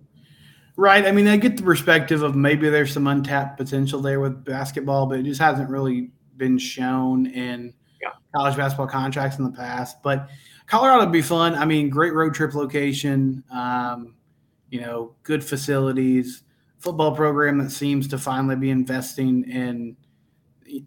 Right. 0.76 1.06
I 1.06 1.12
mean, 1.12 1.28
I 1.28 1.36
get 1.36 1.56
the 1.56 1.62
perspective 1.62 2.22
of 2.22 2.34
maybe 2.34 2.70
there's 2.70 2.92
some 2.92 3.06
untapped 3.06 3.58
potential 3.58 4.00
there 4.00 4.18
with 4.18 4.44
basketball, 4.44 5.06
but 5.06 5.18
it 5.18 5.24
just 5.24 5.40
hasn't 5.40 5.68
really 5.68 6.10
been 6.36 6.56
shown 6.56 7.26
in 7.26 7.74
yeah. 8.00 8.10
college 8.34 8.56
basketball 8.56 8.86
contracts 8.86 9.38
in 9.38 9.44
the 9.44 9.50
past. 9.50 10.02
But 10.02 10.30
Colorado 10.66 11.00
would 11.00 11.12
be 11.12 11.20
fun. 11.20 11.54
I 11.54 11.66
mean, 11.66 11.90
great 11.90 12.14
road 12.14 12.32
trip 12.32 12.54
location, 12.54 13.44
um, 13.52 14.14
you 14.70 14.80
know, 14.80 15.16
good 15.22 15.44
facilities, 15.44 16.44
football 16.78 17.14
program 17.14 17.58
that 17.58 17.70
seems 17.70 18.08
to 18.08 18.18
finally 18.18 18.56
be 18.56 18.70
investing 18.70 19.44
in 19.50 19.96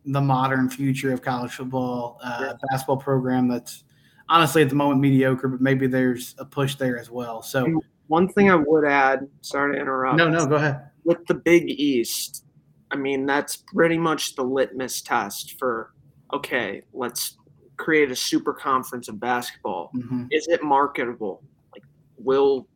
the 0.05 0.21
modern 0.21 0.69
future 0.69 1.13
of 1.13 1.21
college 1.21 1.51
football, 1.51 2.19
uh, 2.23 2.53
basketball 2.69 2.97
program 2.97 3.47
that's 3.47 3.83
honestly 4.29 4.61
at 4.61 4.69
the 4.69 4.75
moment 4.75 5.01
mediocre, 5.01 5.47
but 5.47 5.61
maybe 5.61 5.87
there's 5.87 6.35
a 6.37 6.45
push 6.45 6.75
there 6.75 6.97
as 6.97 7.09
well. 7.09 7.41
So, 7.41 7.81
one 8.07 8.27
thing 8.29 8.49
I 8.49 8.55
would 8.55 8.85
add, 8.85 9.27
sorry 9.41 9.75
to 9.75 9.81
interrupt. 9.81 10.17
No, 10.17 10.29
no, 10.29 10.45
go 10.45 10.55
ahead. 10.55 10.89
With 11.03 11.25
the 11.27 11.35
Big 11.35 11.69
East, 11.69 12.45
I 12.91 12.95
mean, 12.95 13.25
that's 13.25 13.57
pretty 13.57 13.97
much 13.97 14.35
the 14.35 14.43
litmus 14.43 15.01
test 15.01 15.57
for 15.59 15.93
okay, 16.33 16.81
let's 16.93 17.37
create 17.77 18.11
a 18.11 18.15
super 18.15 18.53
conference 18.53 19.07
of 19.07 19.19
basketball. 19.19 19.91
Mm-hmm. 19.95 20.25
Is 20.31 20.47
it 20.47 20.63
marketable? 20.63 21.43
Like, 21.73 21.83
will 22.17 22.67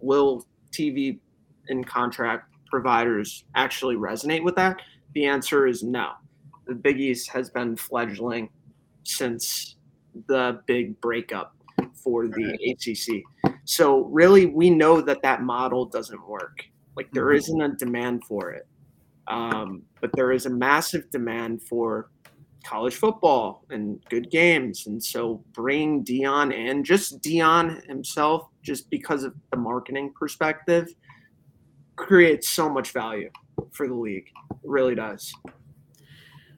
will 0.00 0.46
TV 0.70 1.18
and 1.68 1.86
contract 1.86 2.52
providers 2.70 3.44
actually 3.54 3.96
resonate 3.96 4.42
with 4.42 4.56
that? 4.56 4.80
The 5.14 5.26
answer 5.26 5.66
is 5.66 5.82
no 5.82 6.12
the 6.66 6.74
Big 6.74 7.00
East 7.00 7.30
has 7.30 7.50
been 7.50 7.76
fledgling 7.76 8.50
since 9.04 9.76
the 10.26 10.60
big 10.66 11.00
breakup 11.00 11.54
for 11.94 12.26
the 12.28 12.44
right. 12.44 12.76
ACC. 12.76 13.54
So 13.64 14.04
really, 14.04 14.46
we 14.46 14.70
know 14.70 15.00
that 15.00 15.22
that 15.22 15.42
model 15.42 15.84
doesn't 15.84 16.26
work. 16.26 16.64
Like 16.96 17.10
there 17.12 17.26
mm-hmm. 17.26 17.36
isn't 17.36 17.60
a 17.60 17.68
demand 17.70 18.24
for 18.24 18.50
it, 18.52 18.66
um, 19.28 19.82
but 20.00 20.10
there 20.14 20.32
is 20.32 20.46
a 20.46 20.50
massive 20.50 21.10
demand 21.10 21.62
for 21.62 22.10
college 22.64 22.96
football 22.96 23.64
and 23.70 24.04
good 24.08 24.30
games. 24.30 24.86
And 24.86 25.02
so 25.02 25.44
bringing 25.52 26.02
Dion 26.02 26.52
and 26.52 26.84
just 26.84 27.20
Dion 27.22 27.82
himself, 27.86 28.48
just 28.62 28.90
because 28.90 29.22
of 29.22 29.34
the 29.52 29.58
marketing 29.58 30.12
perspective, 30.18 30.88
creates 31.96 32.48
so 32.48 32.68
much 32.68 32.90
value 32.92 33.30
for 33.72 33.86
the 33.86 33.94
league. 33.94 34.28
It 34.50 34.56
really 34.64 34.94
does. 34.94 35.32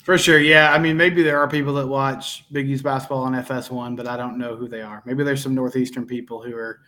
For 0.09 0.17
sure, 0.17 0.39
yeah. 0.39 0.73
I 0.73 0.79
mean, 0.79 0.97
maybe 0.97 1.23
there 1.23 1.39
are 1.39 1.47
people 1.47 1.75
that 1.75 1.87
watch 1.87 2.47
Big 2.51 2.67
East 2.71 2.83
basketball 2.83 3.25
on 3.25 3.35
FS1, 3.35 3.95
but 3.95 4.09
I 4.09 4.17
don't 4.17 4.39
know 4.39 4.57
who 4.57 4.67
they 4.67 4.81
are. 4.81 5.03
Maybe 5.05 5.23
there's 5.23 5.43
some 5.43 5.55
northeastern 5.55 6.07
people 6.07 6.43
who 6.43 6.57
are 6.57 6.81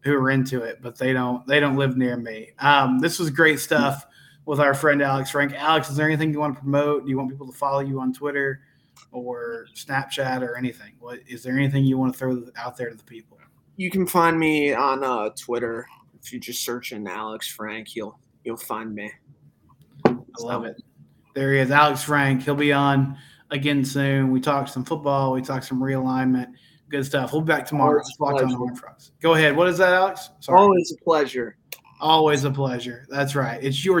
who 0.00 0.14
are 0.14 0.30
into 0.30 0.62
it, 0.62 0.80
but 0.80 0.96
they 0.96 1.12
don't 1.12 1.46
they 1.46 1.60
don't 1.60 1.76
live 1.76 1.98
near 1.98 2.16
me. 2.16 2.52
Um, 2.60 2.98
this 2.98 3.18
was 3.18 3.28
great 3.28 3.60
stuff 3.60 4.06
with 4.46 4.58
our 4.58 4.72
friend 4.72 5.02
Alex 5.02 5.28
Frank. 5.28 5.52
Alex, 5.52 5.90
is 5.90 5.96
there 5.96 6.06
anything 6.06 6.32
you 6.32 6.40
want 6.40 6.54
to 6.54 6.62
promote? 6.62 7.04
Do 7.04 7.10
you 7.10 7.18
want 7.18 7.28
people 7.28 7.46
to 7.46 7.52
follow 7.52 7.80
you 7.80 8.00
on 8.00 8.10
Twitter 8.14 8.62
or 9.10 9.66
Snapchat 9.74 10.40
or 10.40 10.56
anything? 10.56 10.94
What 10.98 11.18
is 11.26 11.42
there 11.42 11.58
anything 11.58 11.84
you 11.84 11.98
want 11.98 12.14
to 12.14 12.18
throw 12.18 12.42
out 12.56 12.78
there 12.78 12.88
to 12.88 12.96
the 12.96 13.04
people? 13.04 13.36
You 13.76 13.90
can 13.90 14.06
find 14.06 14.38
me 14.38 14.72
on 14.72 15.04
uh, 15.04 15.28
Twitter 15.38 15.86
if 16.22 16.32
you 16.32 16.40
just 16.40 16.64
search 16.64 16.92
in 16.92 17.06
Alex 17.06 17.48
Frank. 17.48 17.94
You'll 17.94 18.18
you'll 18.44 18.56
find 18.56 18.94
me. 18.94 19.12
I 20.06 20.14
love 20.40 20.64
it. 20.64 20.82
There 21.34 21.52
he 21.52 21.60
is, 21.60 21.70
Alex 21.70 22.02
Frank. 22.02 22.42
He'll 22.42 22.54
be 22.54 22.72
on 22.72 23.16
again 23.50 23.84
soon. 23.84 24.30
We 24.30 24.40
talked 24.40 24.70
some 24.70 24.84
football. 24.84 25.32
We 25.32 25.42
talked 25.42 25.64
some 25.64 25.80
realignment. 25.80 26.52
Good 26.88 27.06
stuff. 27.06 27.32
We'll 27.32 27.40
be 27.40 27.46
back 27.46 27.66
tomorrow. 27.66 28.02
Locked 28.18 28.42
On 28.42 28.50
Horned 28.50 28.78
Frogs. 28.78 29.12
Go 29.20 29.34
ahead. 29.34 29.56
What 29.56 29.68
is 29.68 29.78
that, 29.78 29.94
Alex? 29.94 30.30
Sorry. 30.40 30.58
Always 30.58 30.92
a 30.92 31.02
pleasure. 31.02 31.56
Always 32.00 32.44
a 32.44 32.50
pleasure. 32.50 33.06
That's 33.08 33.34
right. 33.34 33.62
It's 33.62 33.84
your 33.84 34.00